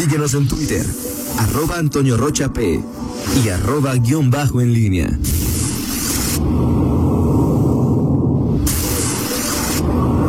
Síguenos 0.00 0.32
en 0.32 0.48
Twitter, 0.48 0.82
arroba 1.38 1.76
Antonio 1.78 2.16
Rocha 2.16 2.50
P 2.54 2.80
y 3.44 3.48
arroba 3.50 3.94
guion 3.96 4.30
bajo 4.30 4.62
en 4.62 4.72
línea. 4.72 5.10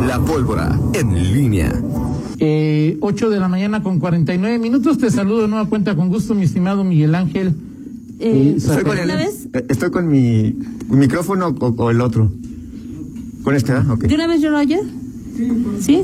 La 0.06 0.18
pólvora 0.20 0.78
en 0.92 1.32
línea. 1.32 1.72
Eh, 2.38 2.98
8 3.00 3.30
de 3.30 3.38
la 3.40 3.48
mañana 3.48 3.82
con 3.82 3.98
49 3.98 4.58
minutos. 4.58 4.98
Te 4.98 5.10
saludo 5.10 5.42
de 5.42 5.48
nueva 5.48 5.68
cuenta 5.68 5.94
con 5.96 6.08
gusto, 6.08 6.34
mi 6.34 6.42
estimado 6.44 6.84
Miguel 6.84 7.14
Ángel. 7.14 7.54
Eh, 8.18 8.54
Estoy 8.58 8.82
con 8.84 8.98
el- 8.98 9.10
eh, 9.10 9.30
Estoy 9.68 9.90
con 9.90 10.08
mi 10.08 10.54
micrófono 10.90 11.54
o, 11.58 11.66
o 11.68 11.90
el 11.90 12.00
otro. 12.00 12.30
Con 13.42 13.54
este, 13.56 13.72
¿ah? 13.72 13.86
Ok. 13.90 14.02
¿De 14.04 14.14
una 14.14 14.26
vez 14.26 14.40
yo 14.40 14.50
lo 14.50 14.58
oye? 14.58 14.80
¿Sí? 15.80 16.02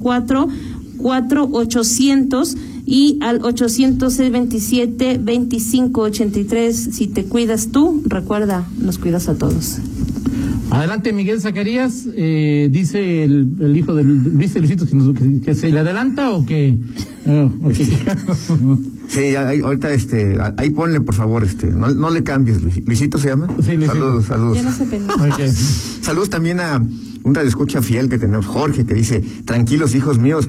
004 0.00 0.48
4800 0.98 2.56
y 2.94 3.18
al 3.22 3.42
827 3.42 5.18
2583 5.18 6.76
si 6.92 7.06
te 7.06 7.24
cuidas 7.24 7.68
tú 7.72 8.02
recuerda 8.06 8.66
nos 8.78 8.98
cuidas 8.98 9.28
a 9.28 9.34
todos 9.34 9.78
Adelante, 10.70 11.12
Miguel 11.12 11.38
Zacarías. 11.38 12.06
Eh, 12.16 12.68
dice 12.72 13.24
el, 13.24 13.56
el 13.60 13.76
hijo 13.76 13.94
del. 13.94 14.38
¿Dice 14.38 14.58
Luisito 14.58 14.86
que, 14.86 14.94
nos- 14.96 15.12
que- 15.14 15.40
que 15.42 15.54
se 15.54 15.70
le 15.70 15.80
adelanta 15.80 16.30
o 16.30 16.46
que.? 16.46 16.78
oh, 17.26 17.50
ok. 17.64 17.74
Sí, 19.08 19.20
ahí- 19.36 19.60
ahorita 19.60 19.92
este, 19.92 20.38
ahí 20.56 20.70
ponle 20.70 21.02
por 21.02 21.14
favor, 21.14 21.44
este, 21.44 21.66
no, 21.66 21.88
no 21.90 22.08
le 22.08 22.22
cambies, 22.22 22.62
Luis- 22.62 22.82
Luisito 22.86 23.18
se 23.18 23.28
llama. 23.28 23.48
Sí, 23.62 23.72
Luisito. 23.76 23.92
Saludos, 23.98 24.24
saludos. 24.24 24.56
ya 24.56 24.62
no 24.62 24.72
se 24.72 24.84
peleen. 24.86 25.10
Ok. 25.10 25.40
Saludos 26.00 26.30
también 26.30 26.58
a 26.60 26.78
un 27.22 27.34
radioescucha 27.34 27.82
fiel 27.82 28.08
que 28.08 28.16
tenemos, 28.18 28.46
Jorge, 28.46 28.86
que 28.86 28.94
dice, 28.94 29.22
tranquilos 29.44 29.94
hijos 29.94 30.18
míos, 30.18 30.48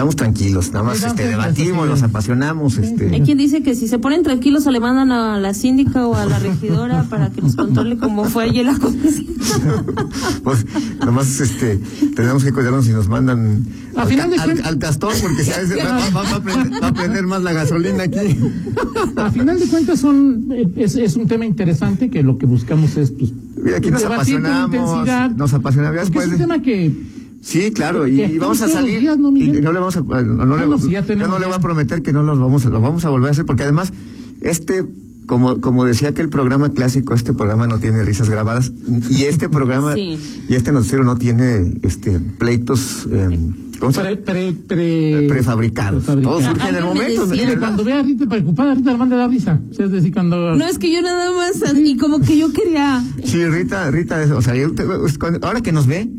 estamos 0.00 0.16
tranquilos, 0.16 0.72
nada 0.72 0.82
más 0.82 1.02
este, 1.04 1.28
debatimos, 1.28 1.86
nos 1.86 2.02
apasionamos, 2.02 2.78
hay 2.78 2.84
este. 2.86 3.20
quien 3.22 3.36
dice 3.36 3.62
que 3.62 3.74
si 3.74 3.86
se 3.86 3.98
ponen 3.98 4.22
tranquilos 4.22 4.66
o 4.66 4.70
le 4.70 4.80
mandan 4.80 5.12
a 5.12 5.38
la 5.38 5.52
síndica 5.52 6.06
o 6.06 6.14
a 6.14 6.24
la 6.24 6.38
regidora 6.38 7.02
para 7.10 7.28
que 7.28 7.42
nos 7.42 7.54
controle 7.54 7.98
cómo 7.98 8.24
fue 8.24 8.44
ayer 8.44 8.64
la 8.64 8.78
comisión 8.78 9.26
Pues 10.42 10.64
nomás 11.04 11.38
este, 11.40 11.78
tenemos 12.16 12.42
que 12.44 12.50
cuidarnos 12.52 12.86
si 12.86 12.92
nos 12.92 13.08
mandan 13.08 13.62
al, 13.94 14.08
final 14.08 14.30
de 14.30 14.36
ca- 14.36 14.42
al- 14.44 14.48
cuentas- 14.48 14.66
al 14.68 14.78
castor, 14.78 15.12
porque 15.20 15.44
si 15.44 15.52
a 15.52 15.58
veces 15.58 15.76
va, 15.84 15.98
va- 16.22 16.22
va 16.30 16.36
a 16.36 16.40
prender, 16.42 16.82
va 16.82 16.86
a 16.88 16.94
prender 16.94 17.26
más 17.26 17.42
la 17.42 17.52
gasolina 17.52 18.04
aquí. 18.04 18.38
A 19.16 19.30
final 19.30 19.60
de 19.60 19.66
cuentas 19.66 20.00
son 20.00 20.46
es, 20.76 20.96
es 20.96 21.16
un 21.16 21.26
tema 21.28 21.44
interesante 21.44 22.08
que 22.08 22.22
lo 22.22 22.38
que 22.38 22.46
buscamos 22.46 22.96
es 22.96 23.10
pues 23.10 23.32
Mira, 23.62 23.76
aquí 23.76 23.90
nos 23.90 24.02
apasionamos, 24.04 25.06
nos 25.36 25.52
apasionamos. 25.52 26.08
Es 26.08 26.26
un 26.28 26.38
tema 26.38 26.62
que 26.62 27.19
Sí, 27.42 27.70
claro, 27.72 28.06
y, 28.06 28.20
y 28.22 28.38
vamos 28.38 28.60
a 28.60 28.66
los 28.66 28.74
salir. 28.74 29.00
días, 29.00 29.18
¿no, 29.18 29.34
y 29.36 29.48
no 29.62 29.72
le 29.72 29.78
vamos 29.78 29.96
a, 29.96 30.00
no, 30.02 30.22
no 30.22 30.56
le, 30.56 30.66
Bueno, 30.66 30.78
si 30.78 30.90
ya 30.90 31.04
yo 31.06 31.16
no 31.16 31.38
le 31.38 31.46
voy 31.46 31.54
a 31.54 31.58
prometer 31.58 32.02
que 32.02 32.12
no 32.12 32.22
los 32.22 32.38
vamos, 32.38 32.66
a- 32.66 32.70
lo 32.70 32.80
vamos 32.80 33.04
a 33.04 33.10
volver 33.10 33.28
a 33.28 33.32
hacer, 33.32 33.46
porque 33.46 33.62
además, 33.62 33.92
este, 34.42 34.84
como, 35.26 35.60
como 35.60 35.84
decía 35.84 36.12
que 36.12 36.20
el 36.22 36.28
programa 36.28 36.70
clásico, 36.72 37.14
este 37.14 37.32
programa 37.32 37.66
no 37.66 37.78
tiene 37.78 38.02
risas 38.04 38.28
grabadas, 38.28 38.72
y 39.10 39.24
este 39.24 39.48
programa, 39.48 39.94
Sí. 39.94 40.18
y 40.48 40.54
este 40.54 40.70
noticiero 40.72 41.02
no 41.04 41.16
tiene 41.16 41.74
este 41.82 42.18
pleitos, 42.20 43.06
eh, 43.10 43.38
¿cómo 43.78 43.92
se 43.92 44.02
llama? 44.02 44.16
pre, 44.16 44.52
pre, 44.52 44.52
pre- 44.66 45.26
prefabricados. 45.28 46.04
prefabricados. 46.04 46.22
Todo 46.42 46.50
surge 46.52 46.68
en 46.68 46.74
el 46.74 46.84
momento. 46.84 47.26
decía- 47.26 47.46
Mire, 47.46 47.58
cuando 47.58 47.84
vea 47.84 48.00
a 48.00 48.02
Rita 48.02 48.26
preocupada, 48.26 48.74
Rita 48.74 48.92
le 48.92 48.98
manda 48.98 49.28
risa. 49.28 49.60
O 49.70 49.74
sea, 49.74 49.86
es 49.86 49.92
decir, 49.92 50.12
cuando. 50.12 50.56
no 50.56 50.66
es 50.66 50.78
que 50.78 50.92
yo 50.92 51.00
nada 51.00 51.30
más 51.32 51.62
y 51.74 51.96
como 51.96 52.20
que 52.20 52.36
yo 52.36 52.52
quería 52.52 53.02
Sí, 53.24 53.46
Rita, 53.46 53.90
Rita, 53.90 54.26
o 54.36 54.42
sea, 54.42 54.54
yo 54.56 54.72
ahora 55.42 55.60
que 55.62 55.72
nos 55.72 55.86
ve, 55.86 56.10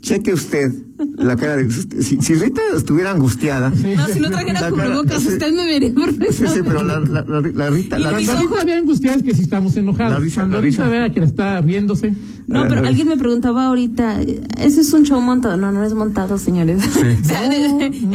cheque 0.00 0.32
usted 0.32 0.72
la 1.18 1.36
cara 1.36 1.56
de. 1.56 1.70
Si, 1.70 2.16
si 2.20 2.34
Rita 2.34 2.60
estuviera 2.76 3.10
angustiada. 3.10 3.70
no 3.70 4.06
si 4.06 4.20
no 4.20 4.30
trajera 4.30 4.52
La 4.54 4.60
cara- 4.60 4.70
cubrebocas 4.70 5.22
sí. 5.22 5.28
usted 5.28 5.52
me 5.52 5.64
vería 5.66 5.94
perfectamente 5.94 6.32
Sí, 6.32 6.44
sí, 6.46 6.60
pero 6.64 6.82
la, 6.82 7.00
la, 7.00 7.22
la, 7.22 7.40
la 7.40 7.70
Rita. 7.70 7.98
La 7.98 8.12
Rita 8.12 8.40
Rita 8.40 8.64
vea 8.64 8.78
angustiada 8.78 9.16
es 9.18 9.22
que 9.22 9.34
si 9.34 9.42
estamos 9.42 9.76
enojados. 9.76 10.14
La 10.14 10.18
risa, 10.20 10.40
cuando 10.42 10.56
la 10.56 10.62
Rita 10.62 10.82
risa. 10.84 10.90
vea 10.90 11.10
que 11.10 11.20
está 11.20 11.60
riéndose. 11.60 12.12
No, 12.48 12.64
pero 12.68 12.86
alguien 12.86 13.08
me 13.08 13.16
preguntaba 13.16 13.66
ahorita, 13.66 14.20
ese 14.22 14.80
es 14.80 14.92
un 14.92 15.02
show 15.02 15.20
montado. 15.20 15.56
No, 15.56 15.72
no 15.72 15.82
es 15.84 15.94
montado, 15.94 16.38
señores. 16.38 16.80
O 16.96 17.24
sea, 17.24 17.50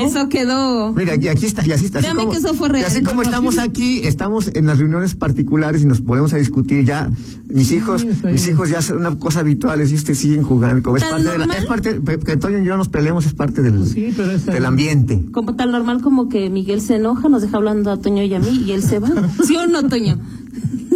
Eso 0.05 0.29
quedó. 0.29 0.93
Mira, 0.93 1.15
y 1.15 1.27
aquí 1.27 1.45
está, 1.45 1.65
y 1.65 1.71
así 1.73 1.85
está. 1.85 1.99
Así 1.99 2.07
como, 2.15 2.31
que 2.31 2.37
eso 2.37 2.53
fue 2.53 2.69
real. 2.69 2.83
y 2.83 2.85
así 2.85 3.03
como 3.03 3.21
estamos 3.23 3.57
aquí, 3.57 3.99
estamos 4.03 4.49
en 4.53 4.67
las 4.67 4.79
reuniones 4.79 5.15
particulares 5.15 5.81
y 5.81 5.85
nos 5.85 5.99
ponemos 6.01 6.33
a 6.33 6.37
discutir 6.37 6.85
ya. 6.85 7.09
Mis 7.49 7.71
hijos, 7.73 8.03
está 8.03 8.29
mis 8.29 8.47
hijos 8.47 8.69
ya 8.69 8.81
son 8.81 8.99
una 8.99 9.17
cosa 9.19 9.41
habitual, 9.41 9.81
y 9.81 9.93
ustedes 9.93 10.19
siguen 10.19 10.43
jugando. 10.43 10.81
Como 10.81 10.95
es 10.97 11.03
¿Tan 11.03 11.11
parte 11.23 11.37
de 11.37 11.37
la, 11.45 11.53
es 11.53 11.65
parte, 11.65 12.01
que 12.25 12.31
Antonio 12.31 12.59
y 12.61 12.65
yo 12.65 12.77
nos 12.77 12.87
peleemos 12.87 13.25
es 13.25 13.33
parte 13.33 13.61
del, 13.61 13.85
Sí, 13.85 14.13
pero 14.15 14.31
es- 14.31 14.45
del 14.45 14.65
ambiente. 14.65 15.21
Como 15.33 15.55
tal 15.55 15.71
normal 15.71 16.01
como 16.01 16.29
que 16.29 16.49
Miguel 16.49 16.79
se 16.79 16.95
enoja, 16.95 17.27
nos 17.27 17.41
deja 17.41 17.57
hablando 17.57 17.91
a 17.91 17.97
Toño 17.97 18.23
y 18.23 18.33
a 18.33 18.39
mí 18.39 18.63
y 18.65 18.71
él 18.71 18.81
se 18.81 18.99
va. 18.99 19.09
¿Sí 19.45 19.57
o 19.57 19.67
no, 19.67 19.83
Toño? 19.89 20.17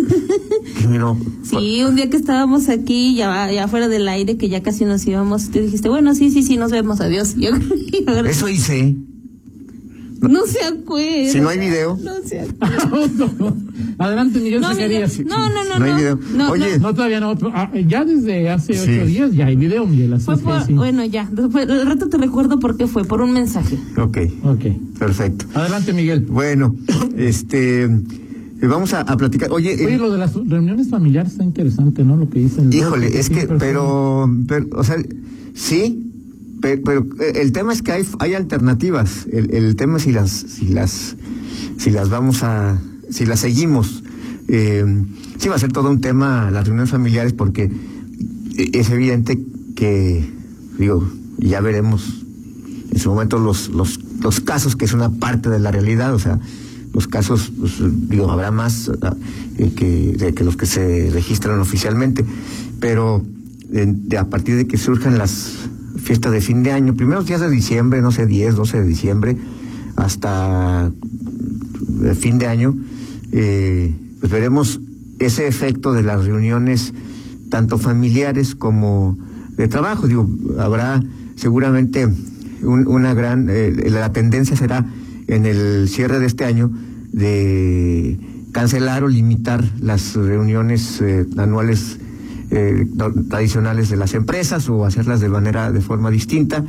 Sí, 1.44 1.84
un 1.84 1.96
día 1.96 2.10
que 2.10 2.18
estábamos 2.18 2.70
aquí, 2.70 3.16
ya, 3.16 3.52
ya 3.52 3.68
fuera 3.68 3.88
del 3.88 4.08
aire, 4.08 4.38
que 4.38 4.50
ya 4.50 4.62
casi 4.64 4.86
nos 4.86 5.06
íbamos, 5.06 5.50
tú 5.50 5.60
dijiste, 5.60 5.90
bueno, 5.90 6.14
sí, 6.16 6.30
sí, 6.32 6.44
sí, 6.44 6.58
nos 6.58 6.72
vemos, 6.72 7.02
adiós. 7.02 7.36
Yo, 7.38 7.50
Eso 8.28 8.48
hice. 8.50 8.96
no 10.22 10.46
se 10.46 10.64
acuerda. 10.64 11.32
Si 11.32 11.40
no 11.40 11.50
hay 11.50 11.60
video. 11.60 11.98
No 12.02 12.14
se 12.26 12.42
acuerda. 12.60 13.54
Adelante, 13.98 14.40
Miguel 14.40 14.60
No, 14.62 14.70
Miguel, 14.74 15.10
no, 15.26 15.50
no, 15.50 15.64
no. 15.64 15.80
No 15.80 15.86
hay 15.86 15.94
video. 15.94 16.20
No, 16.36 16.52
Oye, 16.52 16.80
No, 16.80 16.94
todavía 16.94 17.20
no. 17.20 17.36
Ah, 17.54 17.72
Ya 17.88 18.04
desde 18.04 18.50
hace 18.50 18.74
Sí. 18.74 18.80
ocho 18.92 19.06
días 19.06 19.34
ya 19.34 19.46
hay 19.46 19.56
video, 19.56 19.86
Miguel. 19.88 20.20
Fue 20.20 20.38
por, 20.38 20.66
sí. 20.66 20.74
bueno, 20.74 21.06
ya. 21.06 21.30
Después, 21.32 21.70
al 21.70 21.86
rato 21.86 22.10
te 22.10 22.18
recuerdo 22.18 22.60
por 22.60 22.76
qué 22.78 22.88
fue, 22.88 23.06
por 23.06 23.22
un 23.22 23.32
mensaje. 23.32 23.78
Ok, 23.98 24.18
Ok. 24.44 24.66
perfecto. 25.00 25.46
Adelante, 25.54 25.94
Miguel. 25.94 26.22
Bueno, 26.22 26.76
este, 27.18 27.90
vamos 28.68 28.94
a, 28.94 29.02
a 29.02 29.18
platicar. 29.18 29.52
Oye, 29.52 29.74
eh, 29.74 29.98
lo 29.98 30.12
de 30.12 30.18
las 30.18 30.34
reuniones 30.34 30.90
familiares 30.90 31.34
está 31.34 31.44
interesante, 31.44 32.03
¿no? 32.03 32.18
Lo 32.18 32.30
que 32.30 32.40
dicen. 32.40 32.72
híjole, 32.72 33.20
es 33.20 33.30
que, 33.30 33.48
pero, 33.59 34.30
pero, 34.48 34.68
o 34.74 34.84
sea, 34.84 34.96
sí, 35.53 36.12
pe- 36.62 36.78
pero, 36.78 37.06
eh, 37.20 37.34
el 37.42 37.52
tema 37.52 37.74
es 37.74 37.81
que 37.81 37.92
hay, 37.92 38.06
hay 38.20 38.34
alternativas. 38.34 39.28
El, 39.31 39.52
el 39.53 39.76
tema 39.76 39.98
es 39.98 40.03
si 40.03 40.12
las, 40.12 40.30
si 40.31 40.68
las, 40.68 41.16
si 41.78 41.90
las 41.92 42.09
vamos 42.09 42.44
a, 42.44 42.80
si 43.09 43.26
las 43.26 43.40
seguimos. 43.42 44.03
Eh, 44.48 44.86
sí 45.38 45.50
va 45.50 45.56
a 45.56 45.59
ser 45.59 45.72
todo 45.72 45.90
un 45.90 46.02
tema 46.02 46.52
las 46.52 46.66
reuniones 46.66 46.92
familiares 46.92 47.34
porque 47.34 47.64
eh, 48.58 48.70
es 48.74 48.90
evidente 48.92 49.40
que, 49.76 50.24
digo, 50.78 51.08
ya 51.40 51.62
veremos 51.62 52.22
en 52.92 53.00
su 53.00 53.09
momento 53.09 53.40
los, 53.40 53.70
los, 53.70 54.00
los 54.22 54.40
casos 54.40 54.76
que 54.76 54.86
es 54.86 54.94
una 54.94 55.09
parte 55.09 55.50
de 55.50 55.59
la 55.59 55.72
realidad, 55.72 56.14
o 56.14 56.20
sea, 56.20 56.40
los 56.96 57.08
casos, 57.10 57.52
pues, 57.60 57.74
digo, 58.10 58.32
habrá 58.32 58.52
más 58.52 58.90
eh, 59.58 59.72
que, 59.76 60.34
que 60.34 60.44
los 60.46 60.56
que 60.56 60.66
se 60.66 61.10
registran 61.12 61.60
oficialmente, 61.60 62.24
pero 62.80 63.22
de, 63.70 64.18
a 64.18 64.30
partir 64.30 64.56
de 64.56 64.66
que 64.66 64.78
surjan 64.78 65.18
las 65.18 65.68
fiestas 66.02 66.32
de 66.32 66.40
fin 66.40 66.64
de 66.64 66.72
año, 66.72 66.94
primeros 66.96 67.26
días 67.26 67.42
de 67.42 67.50
diciembre, 67.50 68.02
no 68.02 68.12
sé, 68.14 68.26
10, 68.26 68.56
12 68.56 68.80
de 68.82 68.88
diciembre, 68.88 69.38
hasta 69.98 70.90
eh, 72.06 72.16
fin 72.16 72.38
de 72.38 72.48
año, 72.48 72.76
eh, 73.34 73.94
pues 74.22 74.32
veremos 74.32 74.80
ese 75.20 75.48
efecto 75.48 75.92
de 75.92 76.02
las 76.04 76.24
reuniones 76.26 76.94
tanto 77.50 77.78
familiares 77.78 78.56
como 78.56 79.18
de 79.58 79.68
trabajo. 79.68 80.08
Digo, 80.08 80.30
habrá 80.59 81.03
seguramente 81.36 82.06
un- 82.64 82.88
una 82.88 83.14
gran, 83.14 83.48
eh, 83.50 83.90
la 83.90 84.14
tendencia 84.14 84.56
será 84.56 84.86
en 85.28 85.46
el 85.46 85.90
cierre 85.90 86.20
de 86.20 86.26
este 86.26 86.46
año 86.46 86.72
de 87.12 88.20
cancelar 88.52 89.04
o 89.04 89.08
limitar 89.08 89.64
las 89.80 90.16
reuniones 90.16 91.02
eh, 91.02 91.26
anuales 91.38 92.00
eh, 92.52 92.88
tradicionales 93.30 93.90
de 93.90 93.98
las 93.98 94.14
empresas 94.14 94.70
o 94.70 94.86
hacerlas 94.86 95.20
de 95.20 95.30
manera, 95.30 95.72
de 95.72 95.82
forma 95.82 96.10
distinta. 96.10 96.64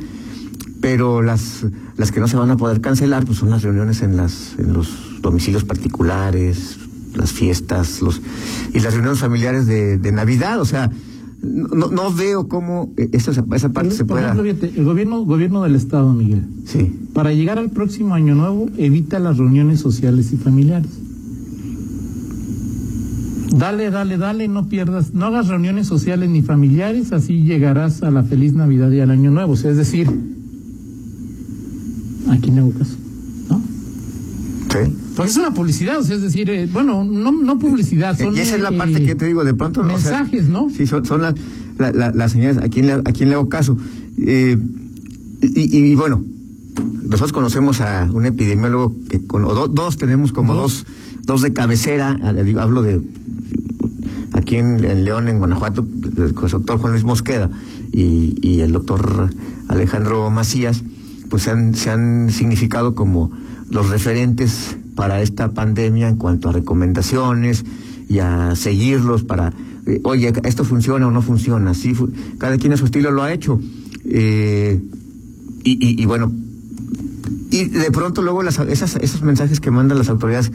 Pero 0.81 1.21
las 1.21 1.65
las 1.97 2.11
que 2.11 2.19
no 2.19 2.27
se 2.27 2.37
van 2.37 2.51
a 2.51 2.57
poder 2.57 2.81
cancelar 2.81 3.25
pues 3.25 3.39
son 3.39 3.49
las 3.49 3.63
reuniones 3.63 4.01
en 4.01 4.15
las 4.15 4.55
en 4.59 4.73
los 4.73 5.21
domicilios 5.21 5.63
particulares 5.63 6.77
las 7.15 7.31
fiestas 7.31 8.01
los 8.01 8.21
y 8.73 8.79
las 8.79 8.93
reuniones 8.93 9.19
familiares 9.19 9.65
de, 9.65 9.97
de 9.97 10.11
navidad. 10.11 10.61
O 10.61 10.65
sea 10.65 10.91
no, 11.41 11.87
no 11.87 12.13
veo 12.13 12.47
cómo 12.47 12.93
eh, 12.97 13.09
esa, 13.13 13.31
esa 13.31 13.69
parte 13.69 13.91
se 13.91 14.05
pueda 14.05 14.31
ejemplo, 14.31 14.43
fíjate, 14.43 14.79
el 14.79 14.85
gobierno, 14.85 15.23
gobierno 15.23 15.63
del 15.63 15.75
Estado, 15.75 16.13
Miguel, 16.13 16.43
sí 16.65 16.91
para 17.17 17.33
llegar 17.33 17.57
al 17.57 17.71
próximo 17.71 18.13
año 18.13 18.35
nuevo, 18.35 18.69
evita 18.77 19.17
las 19.17 19.39
reuniones 19.39 19.79
sociales 19.79 20.31
y 20.33 20.37
familiares. 20.37 20.91
Dale, 23.57 23.89
dale, 23.89 24.19
dale, 24.19 24.47
no 24.47 24.69
pierdas, 24.69 25.15
no 25.15 25.25
hagas 25.25 25.47
reuniones 25.47 25.87
sociales 25.87 26.29
ni 26.29 26.43
familiares, 26.43 27.13
así 27.13 27.41
llegarás 27.41 28.03
a 28.03 28.11
la 28.11 28.21
feliz 28.21 28.53
Navidad 28.53 28.91
y 28.91 28.99
al 28.99 29.09
Año 29.09 29.31
Nuevo. 29.31 29.53
O 29.53 29.55
sea, 29.55 29.71
es 29.71 29.77
decir, 29.77 30.07
aquí 32.29 32.51
no 32.51 32.61
hago 32.61 32.71
caso, 32.73 32.97
¿no? 33.49 33.61
Sí. 34.69 35.06
Porque 35.17 35.31
es 35.31 35.37
una 35.37 35.51
publicidad, 35.53 35.99
o 35.99 36.03
sea, 36.03 36.15
es 36.15 36.21
decir, 36.21 36.49
eh, 36.49 36.69
bueno, 36.71 37.03
no, 37.03 37.31
no 37.31 37.59
publicidad, 37.59 38.17
son. 38.17 38.35
y 38.35 38.39
esa 38.39 38.55
es 38.55 38.61
la 38.61 38.69
eh, 38.69 38.77
parte 38.77 39.03
que 39.05 39.15
te 39.15 39.25
digo, 39.25 39.43
de 39.43 39.53
pronto. 39.53 39.81
o 39.81 39.83
sea, 39.83 39.93
Mensajes, 40.21 40.47
¿no? 40.47 40.69
Sí, 40.69 40.87
son, 40.87 41.05
son 41.05 41.21
las, 41.23 41.35
la- 41.77 41.91
la- 41.91 42.11
las 42.11 42.31
señales, 42.31 42.57
a 42.57 42.69
quién 42.69 42.87
le, 42.87 42.93
a 42.93 43.01
quién 43.03 43.29
le 43.29 43.35
hago 43.35 43.49
caso. 43.49 43.77
Eh, 44.17 44.57
y, 45.41 45.77
y 45.77 45.95
bueno, 45.95 46.23
nosotros 47.03 47.33
conocemos 47.33 47.81
a 47.81 48.09
un 48.13 48.25
epidemiólogo 48.25 48.95
que 49.09 49.25
con, 49.25 49.43
o 49.45 49.53
do- 49.53 49.67
dos 49.67 49.97
tenemos 49.97 50.31
como 50.31 50.53
dos, 50.53 50.85
dos 51.23 51.41
de 51.41 51.51
cabecera, 51.53 52.17
hablo 52.59 52.81
de 52.83 53.01
aquí 54.33 54.55
en, 54.57 54.83
en 54.83 55.03
León, 55.03 55.27
en 55.27 55.39
Guanajuato, 55.39 55.85
el 56.17 56.33
doctor 56.33 56.77
Juan 56.79 56.93
Luis 56.93 57.03
Mosqueda 57.03 57.49
y, 57.91 58.35
y 58.41 58.61
el 58.61 58.71
doctor 58.71 59.29
Alejandro 59.67 60.29
Macías, 60.29 60.83
pues 61.29 61.43
se 61.43 61.51
han, 61.51 61.75
se 61.75 61.89
han 61.89 62.29
significado 62.31 62.93
como 62.95 63.31
los 63.69 63.89
referentes 63.89 64.77
para 64.97 65.21
esta 65.21 65.51
pandemia 65.53 66.09
en 66.09 66.17
cuanto 66.17 66.49
a 66.49 66.51
recomendaciones 66.51 67.63
y 68.09 68.17
a 68.19 68.55
seguirlos 68.55 69.23
para, 69.23 69.53
eh, 69.85 70.01
oye, 70.03 70.33
esto 70.43 70.65
funciona 70.65 71.07
o 71.07 71.11
no 71.11 71.21
funciona, 71.21 71.73
sí, 71.75 71.93
fu- 71.93 72.09
cada 72.39 72.57
quien 72.57 72.73
a 72.73 72.77
su 72.77 72.85
estilo 72.85 73.11
lo 73.11 73.21
ha 73.21 73.31
hecho. 73.31 73.61
Eh, 74.05 74.81
y, 75.63 75.71
y, 75.71 76.01
y 76.01 76.05
bueno, 76.05 76.33
y 77.51 77.65
de 77.65 77.91
pronto 77.91 78.21
luego 78.23 78.41
las, 78.41 78.57
esas, 78.59 78.95
esos 78.95 79.21
mensajes 79.21 79.59
que 79.59 79.69
mandan 79.69 79.97
las 79.99 80.09
autoridades 80.09 80.51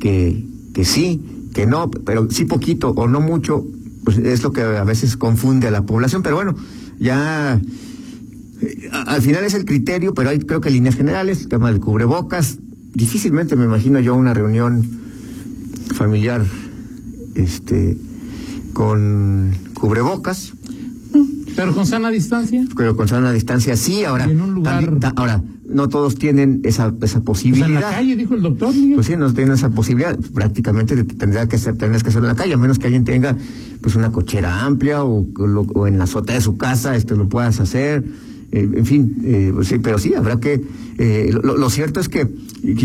que, 0.00 0.44
que 0.72 0.84
sí, 0.84 1.20
que 1.52 1.66
no, 1.66 1.90
pero 1.90 2.30
sí 2.30 2.46
poquito 2.46 2.90
o 2.90 3.06
no 3.08 3.20
mucho, 3.20 3.64
pues 4.04 4.16
es 4.18 4.42
lo 4.42 4.52
que 4.52 4.62
a 4.62 4.84
veces 4.84 5.16
confunde 5.18 5.68
a 5.68 5.70
la 5.70 5.82
población. 5.82 6.22
Pero 6.22 6.36
bueno, 6.36 6.54
ya 6.98 7.60
eh, 8.62 8.90
al 8.92 9.20
final 9.20 9.44
es 9.44 9.52
el 9.54 9.64
criterio, 9.66 10.14
pero 10.14 10.30
hay 10.30 10.38
creo 10.38 10.60
que 10.62 10.70
líneas 10.70 10.94
generales, 10.96 11.42
el 11.42 11.48
tema 11.48 11.70
del 11.70 11.80
cubrebocas, 11.80 12.58
difícilmente 12.94 13.56
me 13.56 13.64
imagino 13.64 14.00
yo 14.00 14.14
una 14.14 14.34
reunión 14.34 14.82
familiar 15.94 16.42
este 17.34 17.96
con 18.72 19.52
cubrebocas, 19.74 20.52
Pero 21.56 21.74
con 21.74 21.86
sana 21.86 22.10
distancia. 22.10 22.64
pero 22.76 22.96
con 22.96 23.08
sana 23.08 23.32
distancia 23.32 23.76
sí, 23.76 24.04
ahora 24.04 24.26
Y 24.26 24.30
en 24.30 24.40
un 24.40 24.54
lugar- 24.54 24.76
también- 24.80 25.00
ta- 25.00 25.12
ahora 25.16 25.42
no 25.68 25.88
todos 25.88 26.16
tienen 26.16 26.60
esa 26.64 26.92
esa 27.02 27.20
posibilidad. 27.22 27.68
en 27.68 27.74
la 27.74 27.80
calle, 27.90 28.16
dijo 28.16 28.34
el 28.34 28.42
doctor, 28.42 28.74
Miguel. 28.74 28.94
Pues 28.94 29.06
sí, 29.06 29.16
no 29.16 29.32
tienen 29.32 29.54
esa 29.54 29.70
posibilidad. 29.70 30.18
Prácticamente 30.34 30.96
te- 30.96 31.04
tendría 31.14 31.48
que 31.48 31.56
ser, 31.58 31.76
tendrías 31.78 32.02
que 32.02 32.10
hacerlo 32.10 32.28
en 32.28 32.36
la 32.36 32.42
calle, 32.42 32.54
a 32.54 32.56
menos 32.58 32.78
que 32.78 32.86
alguien 32.86 33.04
tenga 33.04 33.36
pues 33.80 33.94
una 33.96 34.12
cochera 34.12 34.64
amplia 34.64 35.02
o, 35.04 35.26
o 35.36 35.46
lo- 35.46 35.62
o 35.62 35.86
en 35.86 35.98
la 35.98 36.04
azotea 36.04 36.34
de 36.36 36.40
su 36.42 36.56
casa 36.58 36.94
este 36.96 37.16
lo 37.16 37.28
puedas 37.28 37.58
hacer. 37.60 38.04
Eh, 38.52 38.68
en 38.74 38.86
fin, 38.86 39.16
eh, 39.24 39.50
pues 39.54 39.68
sí, 39.68 39.78
pero 39.78 39.98
sí, 39.98 40.14
habrá 40.14 40.38
que... 40.38 40.62
eh, 40.98 41.34
lo, 41.42 41.70
cierto 41.70 42.00
es 42.00 42.08
que, 42.08 42.28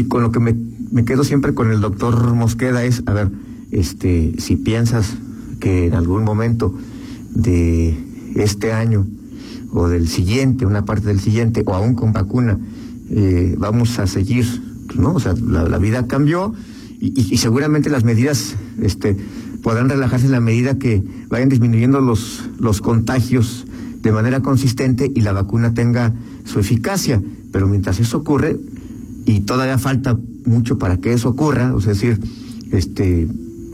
con 0.07 0.23
lo 0.23 0.31
que 0.31 0.39
me, 0.39 0.55
me 0.91 1.03
quedo 1.03 1.25
siempre 1.25 1.53
con 1.53 1.71
el 1.71 1.81
doctor 1.81 2.33
Mosqueda 2.33 2.85
es, 2.85 3.03
a 3.05 3.13
ver, 3.13 3.29
este, 3.71 4.33
si 4.37 4.55
piensas 4.55 5.17
que 5.59 5.87
en 5.87 5.93
algún 5.93 6.23
momento 6.23 6.73
de 7.31 7.97
este 8.35 8.71
año 8.71 9.05
o 9.71 9.89
del 9.89 10.07
siguiente, 10.07 10.65
una 10.65 10.85
parte 10.85 11.07
del 11.07 11.19
siguiente, 11.19 11.63
o 11.65 11.73
aún 11.73 11.95
con 11.95 12.13
vacuna, 12.13 12.57
vamos 13.57 13.99
a 13.99 14.07
seguir, 14.07 14.45
¿no? 14.95 15.15
O 15.15 15.19
sea, 15.19 15.33
la, 15.33 15.77
vida 15.77 16.07
cambió 16.07 16.53
y 16.99 17.37
seguramente 17.37 17.89
las 17.89 18.03
medidas 18.03 18.55
este, 18.81 19.17
podrán 19.61 19.89
relajarse 19.89 20.27
en 20.27 20.31
la 20.31 20.39
medida 20.39 20.77
que 20.79 21.03
vayan 21.27 21.49
disminuyendo 21.49 21.99
los, 21.99 22.49
los 22.57 22.79
contagios 22.79 23.66
de 24.07 24.13
manera 24.13 24.39
consistente 24.39 25.11
y 25.13 25.19
la 25.19 25.33
vacuna 25.33 25.73
tenga 25.73 26.13
su 26.45 26.59
eficacia. 26.59 27.21
Pero 27.51 27.67
mientras 27.67 27.99
eso 27.99 28.19
ocurre, 28.19 28.57
y 29.25 29.41
todavía 29.41 29.77
falta 29.77 30.17
mucho 30.45 30.77
para 30.77 30.95
que 30.95 31.11
eso 31.11 31.27
ocurra, 31.27 31.73
es 31.77 31.83
decir, 31.83 32.17
este, 32.71 33.27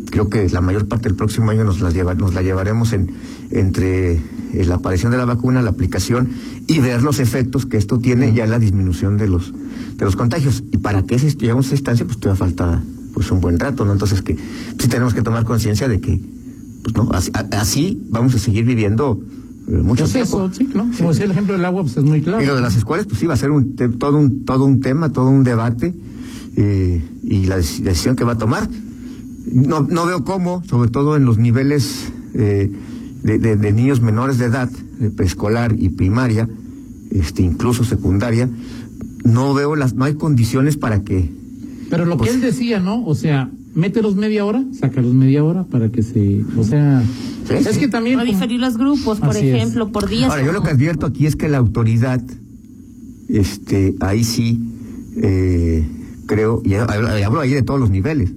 creo 0.09 0.29
que 0.29 0.49
la 0.49 0.59
mayor 0.59 0.87
parte 0.87 1.07
del 1.07 1.15
próximo 1.15 1.51
año 1.51 1.63
nos 1.65 1.81
la, 1.81 1.91
llevaremos 1.91 2.93
en, 2.93 3.11
entre 3.51 4.13
eh, 4.13 4.65
la 4.65 4.75
aparición 4.75 5.11
de 5.11 5.19
la 5.19 5.25
vacuna, 5.25 5.61
la 5.61 5.69
aplicación 5.69 6.29
y 6.65 6.79
ver 6.79 7.03
los 7.03 7.19
efectos 7.19 7.67
que 7.67 7.77
esto 7.77 7.99
tiene 7.99 8.33
ya 8.33 8.45
en 8.45 8.49
la 8.49 8.57
disminución 8.57 9.17
de 9.17 9.27
los 9.27 9.53
de 9.53 10.05
los 10.05 10.15
contagios. 10.15 10.63
Y 10.71 10.77
para 10.77 11.03
que 11.03 11.19
lleguemos 11.19 11.65
a 11.65 11.67
esa 11.67 11.75
instancia, 11.75 12.05
pues 12.07 12.17
todavía 12.17 12.39
falta 12.39 12.83
pues 13.13 13.29
un 13.29 13.39
buen 13.39 13.59
rato, 13.59 13.85
¿no? 13.85 13.91
Entonces 13.91 14.23
que 14.23 14.35
sí 14.35 14.87
tenemos 14.87 15.13
que 15.13 15.21
tomar 15.21 15.43
conciencia 15.43 15.87
de 15.87 16.01
que 16.01 16.19
pues 16.81 16.95
no, 16.95 17.11
así, 17.11 17.31
así 17.51 18.03
vamos 18.09 18.33
a 18.33 18.39
seguir 18.39 18.65
viviendo 18.65 19.21
mucho 19.67 20.03
Pues 20.03 20.13
tiempo. 20.13 20.45
eso, 20.45 20.53
sí, 20.53 20.69
¿no? 20.73 20.89
Como 20.97 21.09
decía 21.09 21.25
el 21.25 21.31
ejemplo 21.31 21.53
del 21.55 21.65
agua, 21.65 21.83
pues 21.83 21.95
es 21.97 22.03
muy 22.03 22.21
claro. 22.21 22.41
Y 22.43 22.45
lo 22.45 22.55
de 22.55 22.61
las 22.61 22.75
escuelas, 22.75 23.05
pues 23.07 23.19
sí, 23.19 23.25
va 23.27 23.33
a 23.33 23.37
ser 23.37 23.51
un, 23.51 23.75
todo, 23.97 24.17
un, 24.17 24.43
todo 24.45 24.65
un 24.65 24.81
tema, 24.81 25.11
todo 25.13 25.29
un 25.29 25.43
debate 25.43 25.93
eh, 26.57 27.01
y 27.23 27.45
la 27.45 27.57
dec- 27.59 27.79
decisión 27.81 28.15
que 28.15 28.23
va 28.23 28.33
a 28.33 28.37
tomar. 28.37 28.67
No, 29.51 29.81
no 29.81 30.05
veo 30.05 30.23
cómo, 30.23 30.63
sobre 30.69 30.89
todo 30.89 31.15
en 31.17 31.25
los 31.25 31.37
niveles 31.37 32.11
eh, 32.33 32.71
de, 33.23 33.39
de- 33.39 33.55
de 33.55 33.71
niños 33.73 34.01
menores 34.01 34.37
de 34.37 34.45
edad, 34.45 34.69
de 34.99 35.09
preescolar 35.11 35.75
y 35.77 35.89
primaria, 35.89 36.47
este, 37.11 37.43
incluso 37.43 37.83
secundaria, 37.83 38.49
no 39.23 39.53
veo 39.53 39.75
las, 39.75 39.93
no 39.93 40.03
hay 40.05 40.15
condiciones 40.15 40.75
para 40.77 41.03
que 41.03 41.31
Pero 41.89 42.05
lo 42.05 42.17
Pues- 42.17 42.29
que 42.31 42.35
él 42.35 42.41
decía, 42.41 42.79
¿no? 42.79 43.05
O 43.05 43.15
sea, 43.15 43.49
mételos 43.75 44.15
media 44.15 44.43
hora, 44.45 44.63
sácalos 44.79 45.13
media 45.13 45.43
hora 45.43 45.63
para 45.63 45.89
que 45.89 46.03
se. 46.03 46.43
O 46.57 46.63
sea. 46.63 47.01
Sí, 47.47 47.53
es 47.55 47.67
sí. 47.75 47.79
que 47.81 47.87
también. 47.87 48.19
Como- 48.19 48.31
diferir 48.31 48.59
los 48.59 48.77
grupos, 48.77 49.19
por 49.19 49.29
Así 49.29 49.47
es. 49.47 49.55
ejemplo, 49.55 49.91
por 49.91 50.07
días. 50.09 50.29
Ahora, 50.31 50.45
yo 50.45 50.51
lo 50.51 50.63
que 50.63 50.69
advierto 50.71 51.05
aquí 51.05 51.25
es 51.25 51.35
que 51.35 51.49
la 51.49 51.57
autoridad, 51.57 52.21
este, 53.29 53.95
ahí 53.99 54.23
sí, 54.23 54.59
eh, 55.17 55.85
creo, 56.25 56.61
y 56.65 56.73
hablo, 56.75 57.17
y 57.17 57.21
hablo 57.21 57.39
ahí 57.39 57.51
de 57.51 57.63
todos 57.63 57.79
los 57.79 57.89
niveles, 57.89 58.31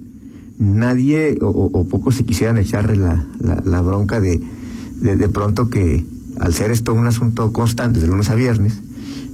nadie 0.59 1.37
o, 1.41 1.47
o- 1.47 1.79
o 1.79 1.87
pocos 1.87 2.15
se 2.15 2.25
quisieran 2.25 2.57
echarle 2.57 2.95
la, 2.95 3.25
la, 3.39 3.61
la 3.65 3.81
bronca 3.81 4.19
de, 4.19 4.41
de, 5.01 5.15
de 5.15 5.29
pronto 5.29 5.69
que 5.69 6.05
al 6.39 6.53
ser 6.53 6.71
esto 6.71 6.93
un 6.93 7.07
asunto 7.07 7.51
constante 7.53 7.99
de 7.99 8.07
lunes 8.07 8.29
a 8.29 8.35
viernes 8.35 8.79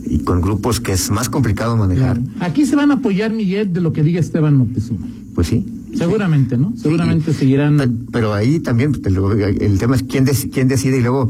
y 0.06 0.20
con 0.20 0.42
grupos 0.42 0.80
que 0.80 0.92
es 0.94 1.12
más 1.12 1.30
complicado 1.30 1.78
manejar, 1.78 2.20
Aquí 2.40 2.66
se 2.66 2.76
van 2.76 2.92
a 2.92 2.96
apoyar, 2.96 3.32
Miguel, 3.32 3.72
de 3.74 3.82
lo 3.82 3.94
que 3.94 4.04
diga 4.04 4.20
Esteban 4.20 4.56
Moctezuma. 4.58 5.08
pues 5.34 5.48
sí. 5.48 5.66
Seguramente, 5.98 6.58
¿no? 6.58 6.74
Seguramente 6.76 7.34
seguirán. 7.34 7.78
Pero, 7.78 7.92
pero 8.12 8.34
ahí 8.34 8.60
también 8.60 8.92
pues, 8.92 9.14
el 9.60 9.80
tema 9.80 9.96
es 9.96 10.04
quién, 10.04 10.26
quién 10.52 10.68
decide 10.68 10.98
y 10.98 11.02
luego, 11.02 11.28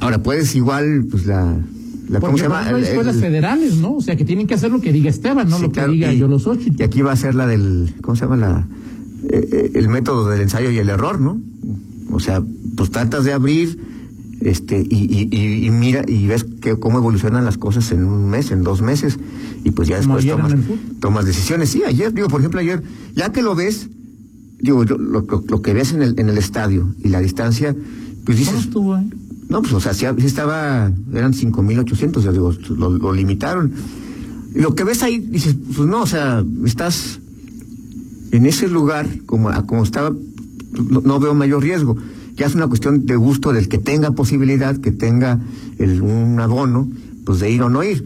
ahora 0.00 0.22
puedes 0.22 0.54
igual, 0.54 1.06
pues 1.10 1.26
la... 1.26 1.58
la 2.08 2.20
¿Cómo 2.20 2.36
se 2.38 2.44
llama? 2.44 2.66
hay 2.66 2.74
El- 2.76 2.84
escuelas 2.84 3.16
el- 3.16 3.20
federales, 3.22 3.76
¿no? 3.76 3.94
O 3.94 4.00
sea, 4.00 4.16
que 4.16 4.24
tienen 4.24 4.46
que 4.46 4.54
hacer 4.54 4.70
lo 4.70 4.80
que 4.80 4.92
diga 4.92 5.10
Esteban, 5.10 5.48
no 5.48 5.56
Sí, 5.56 5.62
lo 5.64 5.72
claro, 5.72 5.88
que 5.90 5.94
diga 5.96 6.12
y- 6.12 6.18
yo 6.18 6.28
los 6.28 6.46
ocho. 6.46 6.68
Y 6.78 6.82
aquí 6.82 7.02
va 7.02 7.12
a 7.12 7.16
ser 7.16 7.34
la 7.34 7.46
del, 7.46 7.92
¿cómo 8.02 8.16
se 8.16 8.22
llama? 8.24 8.36
La, 8.36 8.66
eh, 9.30 9.48
eh, 9.52 9.70
el 9.74 9.88
método 9.88 10.28
del 10.28 10.40
ensayo 10.42 10.70
y 10.70 10.78
el 10.78 10.88
error, 10.88 11.20
¿no? 11.20 11.40
O 12.10 12.20
sea, 12.20 12.42
pues 12.76 12.90
tratas 12.90 13.24
de 13.24 13.32
abrir, 13.32 13.78
este, 14.40 14.78
y, 14.88 15.28
y, 15.30 15.66
y, 15.66 15.70
mira, 15.70 16.04
y 16.06 16.26
ves 16.28 16.44
que, 16.44 16.78
cómo 16.78 16.98
evolucionan 16.98 17.44
las 17.44 17.58
cosas 17.58 17.90
en 17.90 18.04
un 18.04 18.30
mes, 18.30 18.52
en 18.52 18.62
dos 18.62 18.80
meses, 18.80 19.18
y 19.64 19.72
pues 19.72 19.88
ya 19.88 19.96
después 19.96 20.24
tomas, 20.24 20.54
tomas 21.00 21.26
decisiones. 21.26 21.68
Sí, 21.70 21.82
ayer, 21.84 22.14
digo, 22.14 22.28
por 22.28 22.40
ejemplo, 22.40 22.60
ayer, 22.60 22.82
ya 23.16 23.32
que 23.32 23.42
lo 23.42 23.56
ves, 23.56 23.88
digo, 24.60 24.84
lo, 24.84 24.98
lo, 24.98 25.44
lo 25.46 25.62
que 25.62 25.72
ves 25.72 25.92
en 25.92 26.02
el, 26.02 26.18
en 26.18 26.28
el 26.28 26.38
estadio 26.38 26.94
y 27.02 27.08
la 27.08 27.20
distancia, 27.20 27.74
pues 28.24 28.38
¿Cómo 28.38 28.38
dices, 28.38 28.64
estuvo, 28.66 28.96
eh? 28.96 29.06
no, 29.48 29.62
pues, 29.62 29.72
o 29.72 29.80
sea, 29.80 29.94
sí, 29.94 30.06
sí 30.18 30.26
estaba, 30.26 30.92
eran 31.12 31.32
5.800, 31.32 32.22
ya 32.22 32.32
digo, 32.32 32.52
lo, 32.76 32.90
lo 32.90 33.12
limitaron. 33.12 33.72
Y 34.54 34.60
lo 34.60 34.74
que 34.74 34.84
ves 34.84 35.02
ahí, 35.02 35.18
dices, 35.18 35.56
pues 35.74 35.88
no, 35.88 36.02
o 36.02 36.06
sea, 36.06 36.44
estás 36.64 37.20
en 38.32 38.46
ese 38.46 38.68
lugar, 38.68 39.06
como, 39.26 39.50
como 39.66 39.82
estaba, 39.82 40.10
no, 40.90 41.00
no 41.00 41.20
veo 41.20 41.34
mayor 41.34 41.62
riesgo. 41.62 41.96
Ya 42.36 42.46
es 42.46 42.54
una 42.54 42.68
cuestión 42.68 43.06
de 43.06 43.16
gusto 43.16 43.52
del 43.52 43.68
que 43.68 43.78
tenga 43.78 44.12
posibilidad, 44.12 44.76
que 44.76 44.92
tenga 44.92 45.40
el, 45.78 46.02
un 46.02 46.38
abono, 46.40 46.88
pues 47.24 47.40
de 47.40 47.50
ir 47.50 47.62
o 47.62 47.68
no 47.68 47.82
ir. 47.82 48.04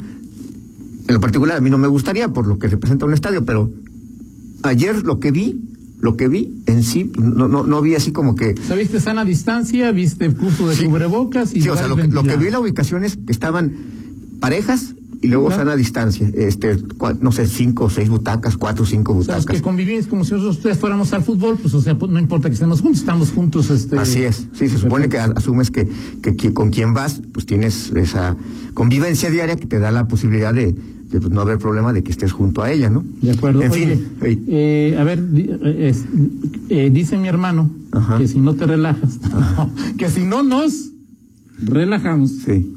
En 1.09 1.15
lo 1.15 1.21
particular, 1.21 1.59
a 1.59 1.61
mí 1.61 1.71
no 1.71 1.79
me 1.79 1.89
gustaría 1.89 2.29
por 2.29 2.47
lo 2.47 2.59
que 2.59 2.69
representa 2.69 3.05
un 3.05 3.13
estadio, 3.13 3.45
pero 3.45 3.71
ayer 4.63 5.03
lo 5.03 5.21
que 5.21 5.33
vi, 5.33 5.61
lo 6.03 6.17
que 6.19 6.29
vi 6.29 6.53
en 6.67 6.83
sí, 6.83 7.11
no, 7.19 7.49
no, 7.49 7.63
no 7.65 7.81
vi 7.81 7.95
así 7.95 8.13
como 8.13 8.35
que 8.35 8.55
O 8.63 8.67
sea, 8.67 8.77
viste 8.77 9.01
sana 9.01 9.25
distancia, 9.25 9.91
viste 9.93 10.31
curso 10.35 10.69
de 10.69 10.77
Sí. 10.77 10.85
cubrebocas 10.85 11.55
y. 11.55 11.63
Sí, 11.63 11.69
o 11.71 11.77
sea, 11.77 11.89
lo, 11.89 11.97
que- 11.97 12.09
lo 12.09 12.23
que 12.25 12.37
vi 12.37 12.47
en 12.47 12.53
la 12.53 12.61
ubicación 12.61 13.05
es 13.05 13.17
que 13.17 13.33
estaban 13.33 13.73
parejas 14.41 14.95
y 15.21 15.29
luego 15.29 15.47
Claro. 15.47 15.63
sana 15.63 15.77
distancia. 15.77 16.29
Este, 16.35 16.77
cua- 16.99 17.17
no 17.21 17.31
sé, 17.31 17.47
cinco 17.47 17.85
o 17.85 17.91
seis 17.91 18.09
butacas, 18.09 18.57
cuatro 18.57 18.83
o 18.83 18.87
cinco 18.87 19.13
O 19.17 19.23
sea, 19.23 19.37
butacas. 19.37 19.57
que 19.57 19.63
convivimos 19.63 20.09
como 20.09 20.25
si 20.25 20.33
nosotros 20.33 20.59
tres 20.61 20.79
fuéramos 20.79 21.13
al 21.13 21.23
fútbol, 21.23 21.57
pues, 21.63 21.73
o 21.75 21.81
sea, 21.81 21.97
pues, 21.97 22.11
no 22.11 22.19
importa 22.19 22.49
que 22.49 22.55
estemos 22.55 22.81
juntos, 22.81 23.01
estamos 23.01 23.31
juntos. 23.31 23.71
Este, 23.71 23.97
Así 23.97 24.23
es. 24.25 24.49
Sí, 24.53 24.69
se 24.69 24.79
supone 24.79 25.09
que 25.09 25.19
asumes 25.21 25.71
que, 25.71 25.89
que, 26.21 26.37
qui- 26.37 26.53
con 26.53 26.71
quien 26.71 26.93
vas, 26.95 27.23
pues 27.33 27.47
tienes 27.47 27.93
esa 27.95 28.37
convivencia 28.75 29.31
diaria 29.31 29.55
que 29.55 29.67
te 29.67 29.79
da 29.79 29.93
la 29.93 30.09
posibilidad 30.09 30.53
de, 30.53 30.75
no 31.21 31.41
haber 31.41 31.59
problema 31.59 31.93
de 31.93 32.03
que 32.03 32.11
estés 32.11 32.33
junto 32.33 32.63
a 32.63 32.71
ella, 32.73 32.91
¿no? 32.91 33.05
De 33.21 33.31
acuerdo. 33.33 33.63
En 33.63 33.71
Oye, 33.71 33.97
fin, 33.97 34.45
eh, 34.49 34.97
a 34.99 35.05
ver, 35.05 35.23
eh, 35.35 35.89
es- 35.91 36.05
eh, 36.69 36.91
dice 36.93 37.17
mi 37.19 37.29
hermano 37.29 37.71
Ajá. 37.93 38.19
que 38.19 38.29
si 38.29 38.39
no 38.41 38.55
te 38.55 38.67
relajas, 38.67 39.19
que 39.99 40.09
si 40.11 40.25
no 40.25 40.43
nos 40.43 40.91
relajamos, 41.63 42.31
sí. 42.45 42.75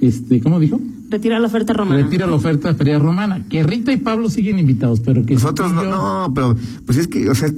este, 0.00 0.40
¿cómo 0.40 0.58
dijo? 0.60 0.80
Retira 1.10 1.38
la 1.38 1.46
oferta 1.48 1.72
romana. 1.74 2.02
Retira 2.02 2.26
la 2.26 2.34
oferta 2.36 2.68
de 2.68 2.74
Feria 2.74 2.98
Romana. 2.98 3.44
Que 3.50 3.62
Rita 3.62 3.92
y 3.92 3.98
Pablo 3.98 4.30
siguen 4.30 4.58
invitados, 4.58 5.00
pero 5.00 5.26
que 5.26 5.34
Nosotros 5.34 5.70
no, 5.72 5.82
yo- 5.84 5.90
no, 5.90 6.32
pero 6.34 6.56
pues 6.86 6.96
es 6.96 7.06
que, 7.06 7.28
o 7.28 7.34
sea, 7.34 7.52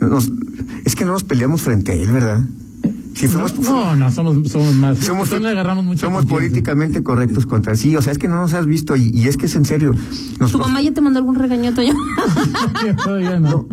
nos- 0.00 0.30
es 0.84 0.94
que 0.94 1.04
no 1.04 1.10
nos 1.12 1.24
peleamos 1.24 1.60
frente 1.62 1.90
a 1.90 1.94
él, 1.96 2.08
¿verdad? 2.12 2.44
Si 3.18 3.26
fuimos, 3.26 3.58
No, 3.58 3.96
no, 3.96 4.12
somos, 4.12 4.48
somos 4.48 4.74
más. 4.76 4.98
somos, 5.04 5.32
agarramos 5.32 6.24
políticamente 6.26 7.02
correctos 7.02 7.46
contra 7.46 7.74
sí, 7.74 7.96
o 7.96 8.02
sea, 8.02 8.12
es 8.12 8.18
que 8.18 8.28
no 8.28 8.36
nos 8.36 8.54
has 8.54 8.64
visto 8.66 8.94
y, 8.94 9.10
y 9.12 9.26
es 9.26 9.36
que 9.36 9.46
es 9.46 9.56
en 9.56 9.64
serio. 9.64 9.92
Nos- 10.38 10.52
¿Tu 10.52 10.58
mamá 10.58 10.80
ya 10.82 10.92
te 10.92 11.00
mandó 11.00 11.18
algún 11.18 11.34
regaño, 11.34 11.74
Toño? 11.74 11.94
Todavía 13.02 13.40
no. 13.40 13.66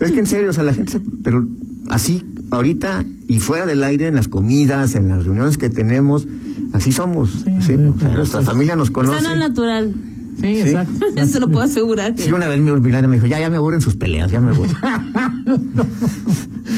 Es 0.00 0.10
que 0.10 0.18
en 0.18 0.26
serio, 0.26 0.50
o 0.50 0.52
sea, 0.52 0.64
la 0.64 0.74
gente, 0.74 0.90
se- 0.92 1.00
pero 1.22 1.46
así, 1.88 2.24
ahorita 2.50 3.04
y 3.28 3.38
fuera 3.38 3.64
del 3.64 3.84
aire, 3.84 4.08
en 4.08 4.16
las 4.16 4.26
comidas, 4.26 4.96
en 4.96 5.08
las 5.08 5.24
reuniones 5.24 5.56
que 5.56 5.70
tenemos, 5.70 6.26
así 6.72 6.90
somos. 6.90 7.30
Sí, 7.30 7.44
¿sí? 7.60 7.66
sí, 7.66 7.74
O 7.76 7.98
sea, 7.98 8.08
sí. 8.10 8.14
nuestra 8.16 8.42
familia 8.42 8.74
nos 8.74 8.90
conoce. 8.90 9.20
Sana 9.22 9.36
natural. 9.36 9.94
Sí, 10.40 10.46
exacto. 10.48 11.06
Se 11.26 11.38
lo 11.38 11.46
puedo 11.48 11.62
asegurar. 11.62 12.12
Sí, 12.16 12.32
una 12.32 12.48
vez 12.48 12.60
mi 12.60 12.72
Milana 12.72 13.06
me 13.06 13.14
dijo, 13.16 13.26
ya, 13.28 13.38
ya 13.38 13.48
me 13.50 13.56
aburren 13.56 13.80
sus 13.80 13.94
peleas, 13.94 14.32
ya 14.32 14.40
me 14.40 14.50
voy. 14.52 14.68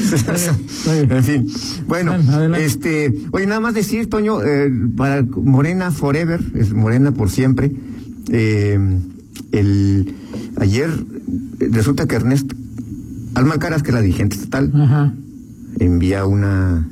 en 1.09 1.23
fin, 1.23 1.47
bueno, 1.87 2.13
adelante. 2.13 2.65
este, 2.65 3.13
oye, 3.31 3.45
nada 3.45 3.59
más 3.59 3.73
decir, 3.73 4.09
Toño, 4.09 4.41
eh, 4.43 4.71
para 4.95 5.23
Morena 5.23 5.91
Forever, 5.91 6.41
es 6.55 6.73
Morena 6.73 7.11
por 7.11 7.29
siempre, 7.29 7.71
eh, 8.29 8.79
el, 9.51 10.15
ayer 10.57 10.89
eh, 11.59 11.69
resulta 11.71 12.07
que 12.07 12.15
Ernesto 12.15 12.55
Alma 13.35 13.59
Caras, 13.59 13.83
que 13.83 13.89
es 13.89 13.95
la 13.95 14.01
dirigente 14.01 14.35
estatal, 14.35 14.71
Ajá. 14.73 15.13
envía 15.79 16.25
una, 16.25 16.87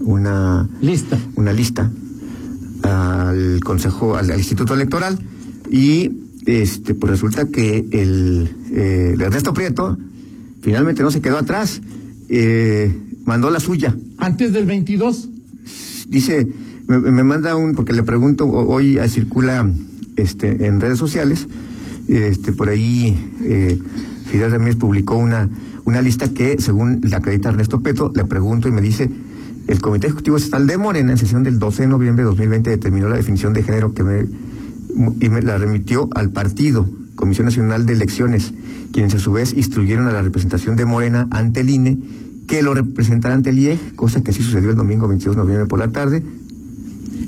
una, 0.00 0.68
Lista. 0.80 1.18
una 1.36 1.52
lista 1.52 1.90
al 2.82 3.60
Consejo, 3.64 4.16
al, 4.16 4.30
al 4.30 4.38
Instituto 4.38 4.74
Electoral 4.74 5.18
y 5.70 6.10
este 6.46 6.94
pues 6.94 7.10
resulta 7.10 7.46
que 7.46 7.86
el, 7.90 8.50
eh, 8.72 9.12
el 9.14 9.20
Ernesto 9.20 9.52
Prieto 9.52 9.98
finalmente 10.62 11.02
no 11.02 11.10
se 11.10 11.20
quedó 11.20 11.38
atrás, 11.38 11.80
eh, 12.28 12.94
mandó 13.24 13.50
la 13.50 13.60
suya. 13.60 13.96
Antes 14.18 14.52
del 14.52 14.66
22. 14.66 15.28
Dice, 16.08 16.46
me, 16.86 16.98
me 16.98 17.22
manda 17.22 17.54
un, 17.56 17.74
porque 17.74 17.92
le 17.92 18.02
pregunto, 18.02 18.46
ho- 18.46 18.68
hoy 18.68 18.98
circula 19.08 19.68
este 20.16 20.66
en 20.66 20.80
redes 20.80 20.98
sociales, 20.98 21.46
este 22.08 22.52
por 22.52 22.68
ahí 22.70 23.16
eh, 23.42 23.78
Fidel 24.30 24.50
Ramírez 24.50 24.76
publicó 24.76 25.16
una, 25.16 25.48
una 25.84 26.00
lista 26.02 26.28
que, 26.32 26.56
según 26.60 27.00
la 27.04 27.18
acredita 27.18 27.50
Ernesto 27.50 27.80
Prieto, 27.82 28.12
le 28.14 28.24
pregunto 28.24 28.68
y 28.68 28.72
me 28.72 28.80
dice, 28.80 29.10
el 29.66 29.80
Comité 29.80 30.06
Ejecutivo 30.06 30.36
Estatal 30.38 30.66
de 30.66 30.78
Morena, 30.78 31.12
en 31.12 31.18
sesión 31.18 31.42
del 31.44 31.58
12 31.58 31.82
de 31.82 31.88
noviembre 31.88 32.24
de 32.24 32.30
2020, 32.30 32.70
determinó 32.70 33.08
la 33.10 33.16
definición 33.16 33.52
de 33.52 33.62
género 33.62 33.92
que 33.92 34.02
me, 34.02 34.26
y 35.20 35.28
me 35.28 35.42
la 35.42 35.58
remitió 35.58 36.08
al 36.14 36.30
partido, 36.30 36.88
Comisión 37.18 37.46
Nacional 37.46 37.84
de 37.84 37.94
Elecciones, 37.94 38.54
quienes 38.92 39.12
a 39.14 39.18
su 39.18 39.32
vez 39.32 39.52
instruyeron 39.52 40.06
a 40.06 40.12
la 40.12 40.22
representación 40.22 40.76
de 40.76 40.84
Morena 40.84 41.26
ante 41.32 41.60
el 41.60 41.70
INE 41.70 41.98
que 42.46 42.62
lo 42.62 42.74
representara 42.74 43.34
ante 43.34 43.50
el 43.50 43.58
IEG, 43.58 43.96
cosa 43.96 44.22
que 44.22 44.30
así 44.30 44.42
sucedió 44.42 44.70
el 44.70 44.76
domingo 44.76 45.08
22 45.08 45.34
de 45.36 45.42
noviembre 45.42 45.66
por 45.66 45.80
la 45.80 45.88
tarde. 45.88 46.22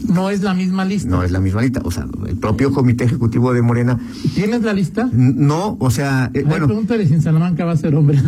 No 0.09 0.31
es 0.31 0.43
la 0.43 0.55
misma 0.55 0.85
lista. 0.85 1.11
No 1.11 1.25
es 1.25 1.33
la 1.33 1.41
misma 1.41 1.61
lista, 1.61 1.83
o 1.85 1.91
sea, 1.91 2.07
el 2.27 2.37
propio 2.37 2.73
Comité 2.73 3.05
Ejecutivo 3.05 3.53
de 3.53 3.63
Morena, 3.63 3.99
¿Tienes 4.35 4.63
la 4.63 4.73
lista? 4.73 5.11
no, 5.13 5.77
o 5.81 5.91
sea, 5.91 6.31
eh, 6.35 6.45
bueno, 6.47 6.67
pregúntale 6.67 7.07
si 7.07 7.15
en 7.15 7.23
Salamanca 7.23 7.65
va 7.65 7.73
a 7.73 7.77
ser 7.77 7.97
hombre. 7.97 8.19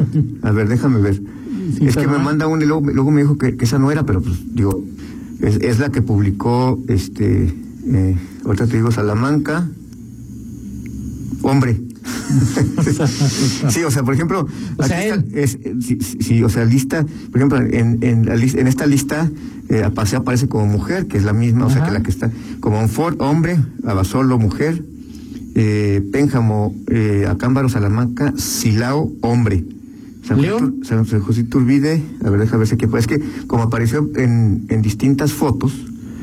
a 0.42 0.50
ver, 0.50 0.68
déjame 0.68 1.00
ver. 1.00 1.22
Sí, 1.78 1.86
es 1.86 1.96
que 1.96 2.08
me 2.08 2.18
manda 2.18 2.48
un 2.48 2.60
y 2.60 2.66
luego, 2.66 2.90
luego 2.90 3.10
me 3.12 3.22
dijo 3.22 3.38
que, 3.38 3.56
que 3.56 3.64
esa 3.64 3.78
no 3.78 3.92
era, 3.92 4.04
pero 4.04 4.20
pues 4.20 4.54
digo, 4.54 4.84
es, 5.40 5.56
es 5.56 5.78
la 5.78 5.90
que 5.90 6.02
publicó, 6.02 6.80
este, 6.88 7.54
eh, 7.86 8.16
ahorita 8.44 8.66
te 8.66 8.76
digo 8.76 8.90
Salamanca, 8.90 9.68
hombre. 11.42 11.80
sí, 13.68 13.82
o 13.84 13.90
sea, 13.90 14.02
por 14.02 14.14
ejemplo, 14.14 14.46
O 14.76 14.82
sea, 14.84 14.98
aquí 14.98 15.08
está- 15.08 15.14
él. 15.14 15.38
es, 15.38 15.58
sí, 15.84 15.98
sí, 16.20 16.42
o 16.42 16.48
sea, 16.48 16.64
lista, 16.64 17.04
por 17.30 17.36
ejemplo, 17.36 17.58
en, 17.58 17.98
en, 18.02 18.26
la 18.26 18.36
lis- 18.36 18.54
en 18.58 18.66
esta 18.66 18.86
lista, 18.86 19.30
eh, 19.68 19.82
aparece 19.84 20.48
como 20.48 20.66
mujer, 20.66 21.06
que 21.06 21.18
es 21.18 21.24
la 21.24 21.32
misma, 21.32 21.66
o 21.66 21.70
sea, 21.70 21.84
que 21.84 21.90
la 21.90 22.02
que 22.02 22.10
está, 22.10 22.30
como 22.60 22.80
un 22.80 22.88
Ford, 22.88 23.16
hombre, 23.20 23.58
Abasolo, 23.84 24.38
mujer, 24.38 24.82
eh, 25.54 26.02
Pénjamo, 26.12 26.74
eh, 26.88 27.26
Acámbaro, 27.28 27.68
Salamanca, 27.68 28.32
Silao, 28.36 29.12
hombre. 29.20 29.64
San 30.26 30.36
José 30.36 30.48
León. 30.48 30.80
San 30.84 31.04
José 31.04 31.40
Iturbide, 31.40 32.00
a 32.24 32.30
ver, 32.30 32.40
déjame 32.40 32.58
ver 32.60 32.68
si 32.68 32.74
aquí. 32.76 32.86
Es 32.96 33.06
que 33.08 33.20
como 33.48 33.64
apareció 33.64 34.08
en, 34.16 34.66
en 34.68 34.80
distintas 34.82 35.32
fotos, 35.32 35.72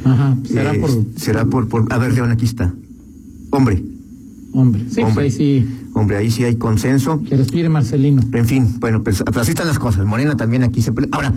Ajá. 0.05 0.37
Será 0.45 0.73
eh, 0.73 0.79
por 0.79 0.89
será 1.17 1.45
por, 1.45 1.67
por, 1.67 1.91
a 1.91 1.97
ver, 1.97 2.13
León, 2.13 2.31
aquí 2.31 2.45
está. 2.45 2.73
Hombre, 3.49 3.83
hombre. 4.53 4.81
Sí, 4.89 5.01
pues 5.01 5.05
Hombre. 5.07 5.23
ahí 5.25 5.31
sí. 5.31 5.67
hombre, 5.93 6.17
ahí 6.17 6.31
sí 6.31 6.43
hay 6.43 6.55
consenso. 6.55 7.21
Que 7.23 7.35
respire 7.37 7.69
Marcelino. 7.69 8.21
En 8.33 8.45
fin, 8.45 8.79
bueno, 8.79 9.03
pues 9.03 9.23
pero 9.25 9.41
así 9.41 9.51
están 9.51 9.67
las 9.67 9.79
cosas. 9.79 10.05
Morena 10.05 10.35
también 10.37 10.63
aquí 10.63 10.81
se. 10.81 10.91
Ahora, 11.11 11.33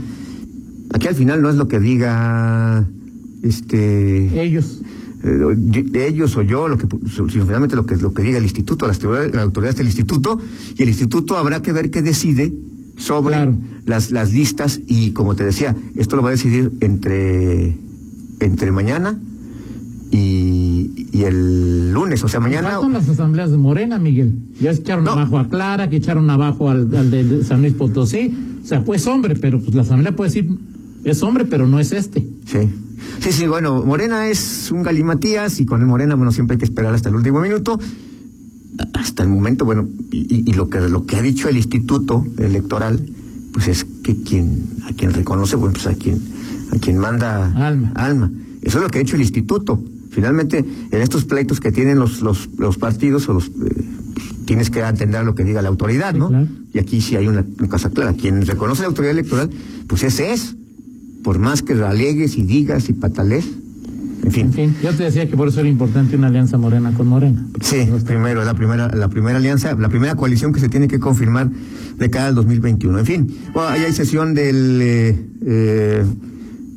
aquí 0.95 1.07
al 1.09 1.15
final 1.15 1.43
no 1.43 1.51
es 1.51 1.57
lo 1.57 1.69
que 1.69 1.81
diga 1.81 2.87
este 3.43 4.43
Ellos. 4.43 4.81
eh, 5.25 5.55
de 5.57 6.07
ellos 6.09 6.37
o 6.37 6.43
yo, 6.43 6.69
lo 6.69 6.79
que 6.79 6.87
sino 7.09 7.29
finalmente 7.47 7.77
lo 7.77 7.87
que 7.87 7.97
lo 7.97 8.13
que 8.15 8.23
diga 8.23 8.39
el 8.39 8.45
instituto, 8.45 8.87
las 8.87 8.97
autoridades, 8.97 9.35
las 9.35 9.45
autoridades 9.45 9.77
del 9.77 9.87
instituto, 9.87 10.39
y 10.77 10.83
el 10.83 10.89
instituto 10.89 11.37
habrá 11.37 11.63
que 11.63 11.73
ver 11.73 11.91
qué 11.91 12.03
decide 12.03 12.53
sobre 12.97 13.35
Claro. 13.35 13.57
las, 13.87 14.11
las 14.13 14.33
listas, 14.33 14.81
y 14.87 15.11
como 15.11 15.35
te 15.35 15.45
decía, 15.45 15.75
esto 15.97 16.15
lo 16.17 16.23
va 16.23 16.29
a 16.29 16.33
decidir 16.33 16.71
entre, 16.81 17.77
entre 18.41 18.71
mañana 18.71 19.19
y, 20.11 20.52
y 21.23 21.25
el 21.25 21.93
lunes, 21.93 22.23
o 22.25 22.29
sea, 22.29 22.41
mañana. 22.41 22.71
Faltan 22.71 22.93
las 22.95 23.09
asambleas 23.09 23.51
de 23.51 23.57
Morena, 23.57 23.99
Miguel. 23.99 24.33
Ya 24.61 24.71
echaron 24.73 25.05
No. 25.05 25.13
abajo 25.13 25.39
a 25.39 25.49
Clara, 25.49 25.89
que 25.89 25.97
echaron 25.97 26.29
abajo 26.31 26.69
al, 26.71 26.95
al 26.97 27.11
de 27.11 27.25
de 27.25 27.45
San 27.45 27.61
Luis 27.63 27.75
Potosí. 27.75 28.35
O 28.63 28.67
sea, 28.67 28.85
pues 28.85 29.07
hombre, 29.07 29.37
pero 29.37 29.61
pues 29.61 29.75
la 29.75 29.83
asamblea 29.83 30.15
puede 30.15 30.31
decir, 30.31 30.49
es 31.05 31.23
hombre, 31.23 31.45
pero 31.45 31.67
no 31.67 31.79
es 31.81 31.93
este. 31.93 32.21
Sí. 32.47 32.59
Sí, 33.21 33.33
sí, 33.33 33.47
bueno, 33.47 33.83
Morena 33.85 34.29
es 34.29 34.71
un 34.73 34.83
galimatías 34.83 35.59
y 35.61 35.67
con 35.67 35.81
el 35.81 35.87
Morena, 35.87 36.15
bueno, 36.15 36.31
siempre 36.33 36.55
hay 36.55 36.59
que 36.59 36.65
esperar 36.65 36.95
hasta 36.95 37.09
el 37.09 37.17
último 37.17 37.41
minuto. 37.41 37.79
Hasta 38.95 39.23
el 39.23 39.29
momento, 39.29 39.65
bueno, 39.65 39.87
y, 40.11 40.19
y- 40.35 40.51
y 40.51 40.53
lo 40.55 40.71
que 40.71 40.81
lo 40.81 41.05
que 41.05 41.17
ha 41.17 41.23
dicho 41.23 41.49
el 41.49 41.57
Instituto 41.57 42.25
Electoral, 42.39 43.01
pues 43.53 43.69
es 43.69 43.85
que 44.03 44.17
quien 44.23 44.65
a 44.89 44.93
quien 44.95 45.13
reconoce, 45.13 45.57
bueno, 45.57 45.75
pues 45.75 45.87
a 45.87 45.95
quien 45.95 46.21
a 46.73 46.79
quien 46.79 46.97
manda 46.99 47.47
Alma. 47.67 47.93
alma. 47.95 48.31
Eso 48.63 48.79
es 48.79 48.85
lo 48.85 48.91
que 48.91 48.99
ha 48.99 49.03
dicho 49.03 49.17
el 49.17 49.23
Instituto. 49.23 49.83
Finalmente, 50.13 50.59
en 50.91 51.03
estos 51.03 51.25
pleitos 51.25 51.59
que 51.59 51.73
tienen 51.73 51.99
los 51.99 52.23
los, 52.23 52.49
los 52.59 52.79
partidos 52.79 53.29
o 53.29 53.33
los 53.35 53.47
eh, 53.49 53.51
pues, 54.15 54.27
tienes 54.47 54.71
que 54.71 54.83
atender 54.83 55.25
lo 55.25 55.35
que 55.35 55.43
diga 55.43 55.61
la 55.63 55.69
autoridad, 55.69 56.13
Sí, 56.13 56.19
¿no? 56.21 56.29
claro. 56.29 56.47
Y 56.73 56.79
aquí 56.79 57.01
sí 57.01 57.17
hay 57.17 57.27
una, 57.27 57.45
una 57.59 57.69
cosa 57.69 57.91
clara. 57.91 58.13
Quien 58.15 58.47
reconoce 58.47 58.83
la 58.83 58.89
autoridad 58.89 59.13
electoral, 59.13 59.51
pues 59.89 60.05
ese 60.05 60.33
es. 60.33 60.55
Por 61.25 61.39
más 61.39 61.63
que 61.63 61.73
alegues 61.75 62.37
y 62.37 62.43
digas 62.43 62.89
y 62.89 62.93
patales. 62.95 63.47
En 64.25 64.31
fin. 64.31 64.47
En 64.47 64.53
fin, 64.53 64.77
yo 64.83 64.93
te 64.93 65.03
decía 65.05 65.29
que 65.29 65.37
por 65.37 65.49
eso 65.49 65.61
era 65.61 65.69
importante 65.69 66.15
una 66.17 66.29
alianza 66.29 66.57
Morena 66.57 66.93
con 66.95 67.09
Morena. 67.09 67.45
Sí, 67.61 67.89
primero, 68.07 68.45
la 68.45 68.55
primera, 68.55 68.89
la 68.95 69.09
primera 69.09 69.39
alianza, 69.39 69.75
la 69.75 69.89
primera 69.89 70.15
coalición 70.15 70.53
que 70.53 70.61
se 70.61 70.69
tiene 70.69 70.87
que 70.89 71.01
confirmar 71.01 71.51
de 71.99 72.11
cara 72.11 72.29
al 72.29 72.35
2021. 72.37 72.99
En 73.01 73.07
fin, 73.07 73.37
bueno, 73.53 73.69
ahí 73.71 73.83
hay 73.83 73.93
sesión 73.93 74.35
del 74.35 74.81
eh, 74.81 75.27
eh, 75.45 76.05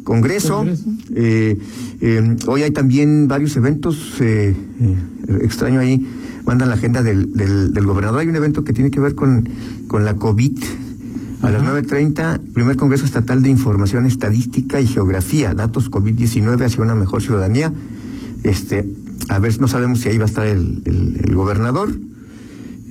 Congreso. 0.05 0.55
Congreso. 0.59 0.85
Eh, 1.13 1.57
eh, 1.99 2.35
hoy 2.47 2.61
hay 2.63 2.71
también 2.71 3.27
varios 3.27 3.57
eventos. 3.57 4.13
eh, 4.21 4.55
eh, 4.79 5.39
extraño 5.41 5.81
ahí, 5.81 6.07
mandan 6.45 6.69
la 6.69 6.75
agenda 6.75 7.03
del, 7.03 7.33
del, 7.33 7.73
del 7.73 7.85
gobernador. 7.85 8.21
Hay 8.21 8.27
un 8.29 8.35
evento 8.37 8.63
que 8.63 8.71
tiene 8.71 8.89
que 8.91 9.01
ver 9.01 9.15
con, 9.15 9.49
con 9.87 10.05
la 10.05 10.13
COVID. 10.15 10.57
A 11.41 11.51
las 11.51 11.61
Ajá. 11.61 11.79
9.30, 11.81 12.39
primer 12.53 12.75
Congreso 12.77 13.03
Estatal 13.05 13.43
de 13.43 13.49
Información 13.49 14.05
Estadística 14.05 14.79
y 14.81 14.87
Geografía, 14.87 15.53
datos 15.53 15.91
COVID-19 15.91 16.63
hacia 16.63 16.81
una 16.81 16.95
mejor 16.95 17.21
ciudadanía. 17.21 17.71
Este, 18.43 18.87
a 19.29 19.37
ver, 19.39 19.59
no 19.59 19.67
sabemos 19.67 19.99
si 19.99 20.09
ahí 20.09 20.17
va 20.17 20.23
a 20.23 20.27
estar 20.27 20.47
el, 20.47 20.81
el- 20.85 21.21
el 21.23 21.35
gobernador. 21.35 21.89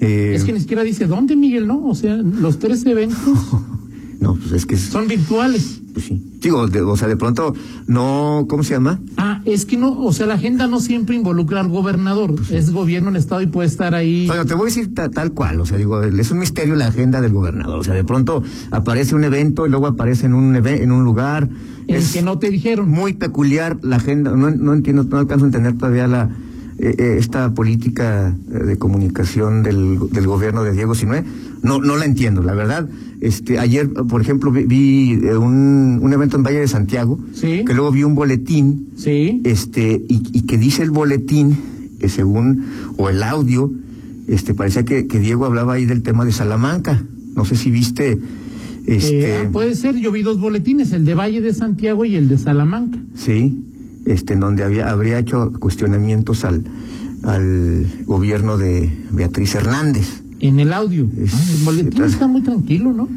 Eh, 0.01 0.35
Es 0.37 0.45
que 0.45 0.53
ni 0.53 0.61
siquiera 0.61 0.83
dice 0.83 1.07
dónde, 1.07 1.35
Miguel, 1.37 1.67
¿no? 1.67 1.85
O 1.87 1.95
sea, 1.95 2.17
los 2.17 2.59
tres 2.59 2.85
eventos 2.87 3.19
No, 4.25 4.35
pues 4.37 4.53
es 4.53 4.67
que 4.67 4.75
es, 4.75 4.83
son 4.83 5.07
virtuales. 5.07 5.81
pues 5.93 6.07
sí. 6.07 6.21
Digo, 6.41 6.67
de- 6.67 6.83
o 6.83 6.97
sea, 6.97 7.09
de 7.09 7.17
pronto, 7.17 7.55
no, 7.87 8.47
¿cómo 8.49 8.63
se 8.65 8.75
llama? 8.75 9.01
Ah, 9.17 9.41
es 9.45 9.65
que 9.65 9.77
no, 9.77 9.93
o 10.01 10.13
sea, 10.13 10.27
la 10.27 10.35
agenda 10.35 10.67
no 10.67 10.81
siempre 10.81 11.15
involucra 11.17 11.61
al 11.61 11.69
gobernador. 11.69 12.35
Es 12.51 12.71
gobierno 12.71 13.09
en 13.11 13.17
estado 13.17 13.41
y 13.43 13.47
puede 13.47 13.69
estar 13.69 13.95
ahí. 13.95 14.27
Bueno, 14.27 14.45
te 14.45 14.55
voy 14.55 14.65
a 14.65 14.67
decir 14.67 14.95
ta- 14.95 15.09
tal 15.11 15.33
cual, 15.33 15.61
o 15.61 15.67
sea, 15.67 15.79
digo, 15.79 16.03
es 16.03 16.31
un 16.31 16.39
misterio 16.39 16.75
la 16.75 16.87
agenda 16.89 17.21
del 17.21 17.33
gobernador, 17.33 17.79
o 17.79 17.85
sea, 17.85 17.95
de 17.95 18.05
pronto 18.05 18.43
aparece 18.71 19.15
un 19.15 19.25
evento 19.25 19.67
y 19.67 19.71
luego 19.71 19.87
aparece 19.87 20.27
en 20.27 20.35
un 20.35 20.55
en 20.57 20.93
un 20.93 21.05
lugar. 21.05 21.49
En 21.87 21.97
es 21.97 22.13
que 22.13 22.23
no 22.23 22.39
te 22.39 22.51
dijeron. 22.51 22.89
muy 22.91 23.13
peculiar 23.15 23.79
la 23.83 23.97
agenda, 23.97 24.31
no, 24.33 24.51
no 24.51 24.73
entiendo, 24.75 25.05
no 25.05 25.19
alcanzo 25.19 25.45
a 25.45 25.49
entender 25.49 25.77
todavía 25.77 26.07
la, 26.09 26.31
eh, 26.79 26.95
eh, 26.99 27.17
esta 27.19 27.53
política 27.55 28.35
eh, 28.53 28.65
de 28.65 28.79
comunicación 28.79 29.63
del, 29.63 29.99
del 30.11 30.27
gobierno 30.27 30.63
de 30.65 30.73
Diego 30.73 30.95
Sinue, 30.95 31.25
no, 31.63 31.79
no 31.79 31.97
la 31.97 32.05
entiendo, 32.05 32.43
la 32.43 32.55
verdad. 32.55 32.89
Este, 33.25 33.59
ayer, 33.59 33.91
por 33.91 34.21
ejemplo, 34.21 34.51
vi, 34.53 34.65
vi, 34.65 35.13
eh, 35.25 35.35
un, 35.39 35.99
un 36.03 36.13
evento 36.13 36.37
en 36.37 36.43
Valle 36.43 36.61
de 36.61 36.69
Santiago, 36.69 37.19
Sí. 37.33 37.65
que 37.67 37.73
luego 37.73 37.91
vi 37.91 38.05
un 38.05 38.15
boletín, 38.15 38.89
Sí. 38.97 39.41
este, 39.45 40.03
y, 40.09 40.23
y 40.33 40.43
que 40.43 40.59
dice 40.59 40.83
el 40.83 40.91
boletín, 40.91 41.57
que 41.99 42.11
según, 42.11 42.65
o 42.99 43.09
el 43.09 43.23
audio, 43.23 43.73
este, 44.29 44.53
parecía 44.53 44.85
que, 44.85 45.07
que 45.07 45.19
Diego 45.21 45.47
hablaba 45.47 45.73
ahí 45.73 45.87
del 45.87 46.03
tema 46.03 46.27
de 46.27 46.33
Salamanca. 46.33 47.03
No 47.35 47.47
sé 47.47 47.57
si 47.57 47.71
viste, 47.71 48.19
este, 48.87 49.31
Eh, 49.31 49.45
ah, 49.47 49.49
puede 49.51 49.75
ser, 49.75 49.97
yo 49.97 50.13
vi 50.13 50.21
dos 50.23 50.39
boletines, 50.39 50.93
el 50.93 51.07
de 51.07 51.15
Valle 51.15 51.41
de 51.41 51.55
Santiago 51.55 52.05
y 52.05 52.17
el 52.17 52.29
de 52.29 52.37
Salamanca. 52.37 52.99
sí, 53.15 53.65
este, 54.05 54.35
en 54.35 54.41
donde 54.41 54.65
había, 54.65 54.91
habría 54.91 55.19
hecho 55.19 55.51
cuestionamientos 55.59 56.45
al, 56.45 56.63
al 57.23 57.87
gobierno 58.05 58.59
de 58.59 58.91
Beatriz 59.13 59.55
Hernández. 59.55 60.21
En 60.47 60.61
el 60.61 60.73
audio. 60.73 61.09
Es- 61.19 61.33
Ah, 61.35 61.43
el 61.59 61.65
boletín 61.65 62.03
está 62.05 62.27
muy 62.27 62.43
tranquilo, 62.43 62.93
¿no? 62.93 63.09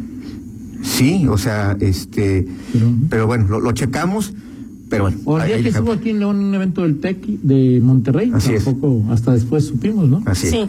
Sí, 0.83 1.27
o 1.27 1.37
sea, 1.37 1.75
este, 1.79 2.47
Pero- 2.71 2.91
pero 3.09 3.27
bueno, 3.27 3.47
lo, 3.49 3.59
lo 3.59 3.71
checamos, 3.73 4.33
pero 4.89 5.03
bueno. 5.05 5.17
O 5.25 5.37
el 5.39 5.47
día 5.47 5.55
ahí 5.57 5.63
que 5.63 5.69
estuvo 5.69 5.91
aquí 5.91 6.11
en 6.11 6.19
León 6.19 6.37
un 6.37 6.55
evento 6.55 6.83
del 6.83 6.99
TEC 6.99 7.25
de 7.41 7.81
Monterrey, 7.83 8.31
Así 8.33 8.53
es. 8.53 8.63
tampoco, 8.63 9.03
hasta 9.11 9.33
después 9.33 9.65
supimos, 9.65 10.07
¿no? 10.07 10.23
Así 10.25 10.47
es. 10.47 10.53
Sí. 10.53 10.59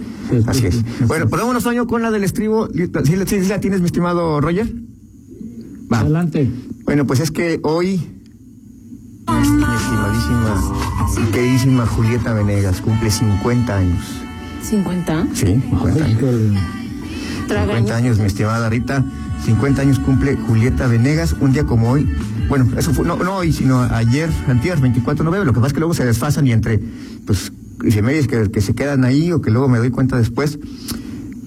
Así 0.47 0.67
es. 0.67 0.75
Sí, 0.75 0.81
sí. 0.99 1.05
Bueno, 1.07 1.29
pues 1.29 1.41
vámonos, 1.41 1.63
Toño, 1.63 1.87
con 1.87 2.03
la 2.03 2.11
del 2.11 2.25
estribo. 2.25 2.69
¿Sí, 3.05 3.15
la- 3.17 3.27
sí 3.27 3.39
la 3.49 3.61
tienes, 3.61 3.81
mi 3.81 3.87
estimado 3.87 4.41
Roger? 4.41 4.73
Va. 5.93 6.01
Adelante. 6.01 6.51
Bueno, 6.85 7.07
pues 7.07 7.21
es 7.21 7.31
que 7.31 7.61
hoy, 7.63 8.01
mi 9.29 9.43
estimadísima 9.43 10.75
y 11.29 11.33
queridísima 11.33 11.87
Julieta 11.87 12.33
Venegas 12.35 12.81
cumple 12.81 13.11
50 13.11 13.77
años. 13.77 14.05
50. 14.63 15.27
Sí, 15.35 15.47
50 15.47 15.87
Ay, 15.87 16.01
años. 16.03 16.11
híjole. 16.19 16.61
50 17.49 17.97
años, 17.97 18.19
mi 18.19 18.27
estimada 18.27 18.69
Rita. 18.69 19.05
50 19.45 19.83
años 19.83 19.99
cumple 20.01 20.37
Julieta 20.37 20.87
Venegas, 20.87 21.35
un 21.41 21.53
día 21.53 21.65
como 21.65 21.91
hoy. 21.91 22.09
Bueno, 22.49 22.69
eso 22.77 22.93
fue, 22.93 23.05
no, 23.07 23.17
no 23.17 23.37
hoy, 23.37 23.53
sino 23.53 23.81
ayer, 23.83 24.29
antier, 24.49 24.79
24 24.81 25.23
de 25.23 25.25
noviembre. 25.25 25.47
Lo 25.47 25.53
que 25.53 25.61
pasa 25.61 25.69
es 25.69 25.73
que 25.75 25.81
luego 25.81 25.95
se 25.95 26.05
desfasan 26.05 26.47
y 26.47 26.53
entre, 26.53 26.81
pues, 27.25 27.53
efemérides 27.85 28.27
que, 28.27 28.51
que 28.51 28.61
se 28.61 28.75
quedan 28.75 29.05
ahí 29.05 29.33
o 29.33 29.41
que 29.41 29.51
luego 29.51 29.69
me 29.69 29.79
doy 29.79 29.91
cuenta 29.91 30.19
después. 30.19 30.59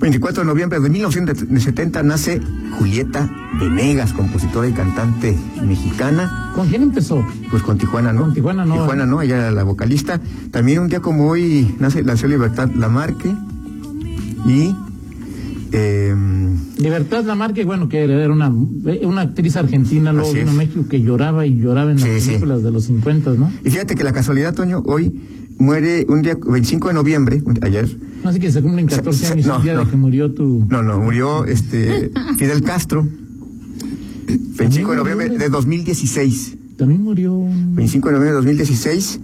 24 0.01 0.41
de 0.43 0.48
noviembre 0.48 0.79
de 0.79 0.89
1970 0.89 2.03
nace 2.03 2.41
Julieta 2.77 3.29
Venegas, 3.60 4.13
compositora 4.13 4.67
y 4.67 4.72
cantante 4.74 5.38
mexicana. 5.63 6.51
¿Con 6.55 6.67
quién 6.70 6.81
empezó? 6.81 7.24
Pues 7.51 7.62
con 7.62 7.77
Tijuana, 7.77 8.12
¿no? 8.12 8.22
Con 8.24 8.34
Tijuana, 8.34 8.65
no. 8.65 8.74
Tijuana, 8.75 9.05
¿no? 9.05 9.22
Ella 9.22 9.38
era 9.38 9.51
la 9.51 9.63
vocalista. 9.63 10.20
También 10.50 10.79
un 10.79 10.88
día 10.88 11.01
como 11.01 11.27
hoy 11.29 11.75
nace, 11.79 12.01
nació 12.03 12.27
Libertad 12.27 12.70
Lamarque 12.75 13.31
y... 14.48 14.75
Eh, 15.74 16.13
Libertad 16.79 17.24
Lamarque, 17.24 17.63
bueno, 17.63 17.88
que 17.88 18.03
era 18.03 18.29
una, 18.29 18.50
una 18.50 19.22
actriz 19.22 19.55
argentina, 19.55 20.12
luego 20.12 20.34
vino 20.34 20.51
a. 20.51 20.53
México 20.53 20.86
que 20.89 21.01
lloraba 21.01 21.46
y 21.46 21.58
lloraba 21.60 21.91
en 21.91 21.98
las 22.01 22.10
Sí, 22.10 22.20
sí. 22.20 22.27
películas 22.31 22.63
de 22.63 22.72
los 22.72 22.84
50, 22.86 23.31
¿no? 23.36 23.51
y 23.63 23.70
fíjate 23.70 23.96
que 23.96 24.03
la 24.03 24.12
casualidad, 24.12 24.53
Toño, 24.53 24.81
hoy 24.86 25.22
muere 25.62 26.06
un 26.10 26.22
día, 26.22 26.36
25 26.46 26.89
de 26.89 26.94
noviembre, 26.94 27.41
ayer. 27.62 27.89
Así 28.24 28.39
que 28.39 28.51
se 28.51 28.62
cumplen 28.62 28.88
14 28.88 29.18
Se- 29.20 29.25
se- 29.27 29.34
años 29.34 29.46
no, 29.48 29.56
el 29.58 29.63
día 29.63 29.74
no. 29.75 29.86
de 29.86 29.91
que 29.91 29.98
murió 29.98 30.32
tu... 30.34 30.65
No, 30.70 30.82
no, 30.84 31.00
murió 31.00 31.46
este 31.46 32.12
Fidel 32.38 32.62
Castro. 32.63 33.08
25 34.27 34.91
de 34.91 34.98
noviembre 34.98 35.30
de 35.38 35.50
2016. 35.50 36.58
También 36.77 37.01
murió... 37.03 37.34
un- 37.34 37.75
25 37.75 38.08
de 38.10 38.13
noviembre 38.13 38.30
de 38.32 38.36
2016. 38.38 39.20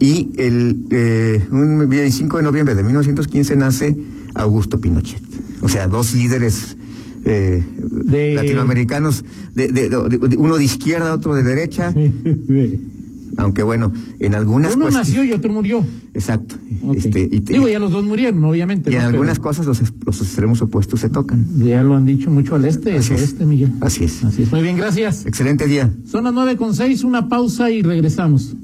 Y 0.00 0.30
el 0.36 0.84
eh, 0.90 1.46
un 1.52 1.88
25 1.88 2.38
de 2.38 2.42
noviembre 2.42 2.74
de 2.74 2.82
1915 2.82 3.56
nace 3.56 3.96
Augusto 4.34 4.80
Pinochet. 4.80 5.22
O 5.60 5.68
sea, 5.68 5.86
dos 5.86 6.14
líderes 6.14 6.76
eh, 7.24 7.62
De- 8.04 8.34
latinoamericanos, 8.34 9.24
de, 9.54 9.68
de- 9.68 9.88
de- 9.90 10.18
de- 10.28 10.36
uno 10.36 10.56
de 10.56 10.64
izquierda, 10.64 11.14
otro 11.14 11.34
de 11.34 11.42
derecha. 11.44 11.94
Aunque 13.38 13.62
bueno, 13.62 13.92
en 14.20 14.34
algunas 14.34 14.74
Uno 14.76 14.84
cuestiones- 14.86 15.08
nació 15.08 15.24
y 15.24 15.32
otro 15.32 15.52
murió. 15.52 15.84
Exacto. 16.14 16.56
Ok. 16.84 16.96
Este, 16.96 17.20
y, 17.32 17.40
Digo, 17.40 17.66
ya 17.68 17.78
los 17.78 17.90
dos 17.90 18.04
murieron, 18.04 18.44
obviamente. 18.44 18.90
y 18.90 18.94
en 18.94 19.00
¿no? 19.02 19.08
algunas 19.08 19.38
Pero 19.38 19.42
cosas 19.48 19.66
los, 19.66 19.80
extremos 19.80 20.60
opuestos 20.62 21.00
se 21.00 21.08
tocan. 21.08 21.46
Ya 21.58 21.82
lo 21.82 21.96
han 21.96 22.04
dicho 22.04 22.30
mucho 22.30 22.54
al 22.56 22.64
este, 22.66 22.96
Así 22.98 23.10
al 23.14 23.16
es. 23.16 23.22
oeste, 23.22 23.46
Miguel. 23.46 23.72
Así 23.80 24.04
es. 24.04 24.22
Así 24.24 24.42
es. 24.42 24.52
Muy 24.52 24.60
bien, 24.62 24.76
gracias. 24.76 25.24
Excelente 25.26 25.66
día. 25.66 25.90
Son 26.06 26.24
las 26.24 26.34
nueve 26.34 26.56
con 26.56 26.74
seis, 26.74 27.04
una 27.04 27.28
pausa 27.28 27.70
y 27.70 27.82
regresamos. 27.82 28.54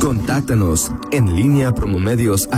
Contáctanos 0.00 0.90
en 1.12 1.34
línea 1.34 1.74
promomedios 1.74 2.48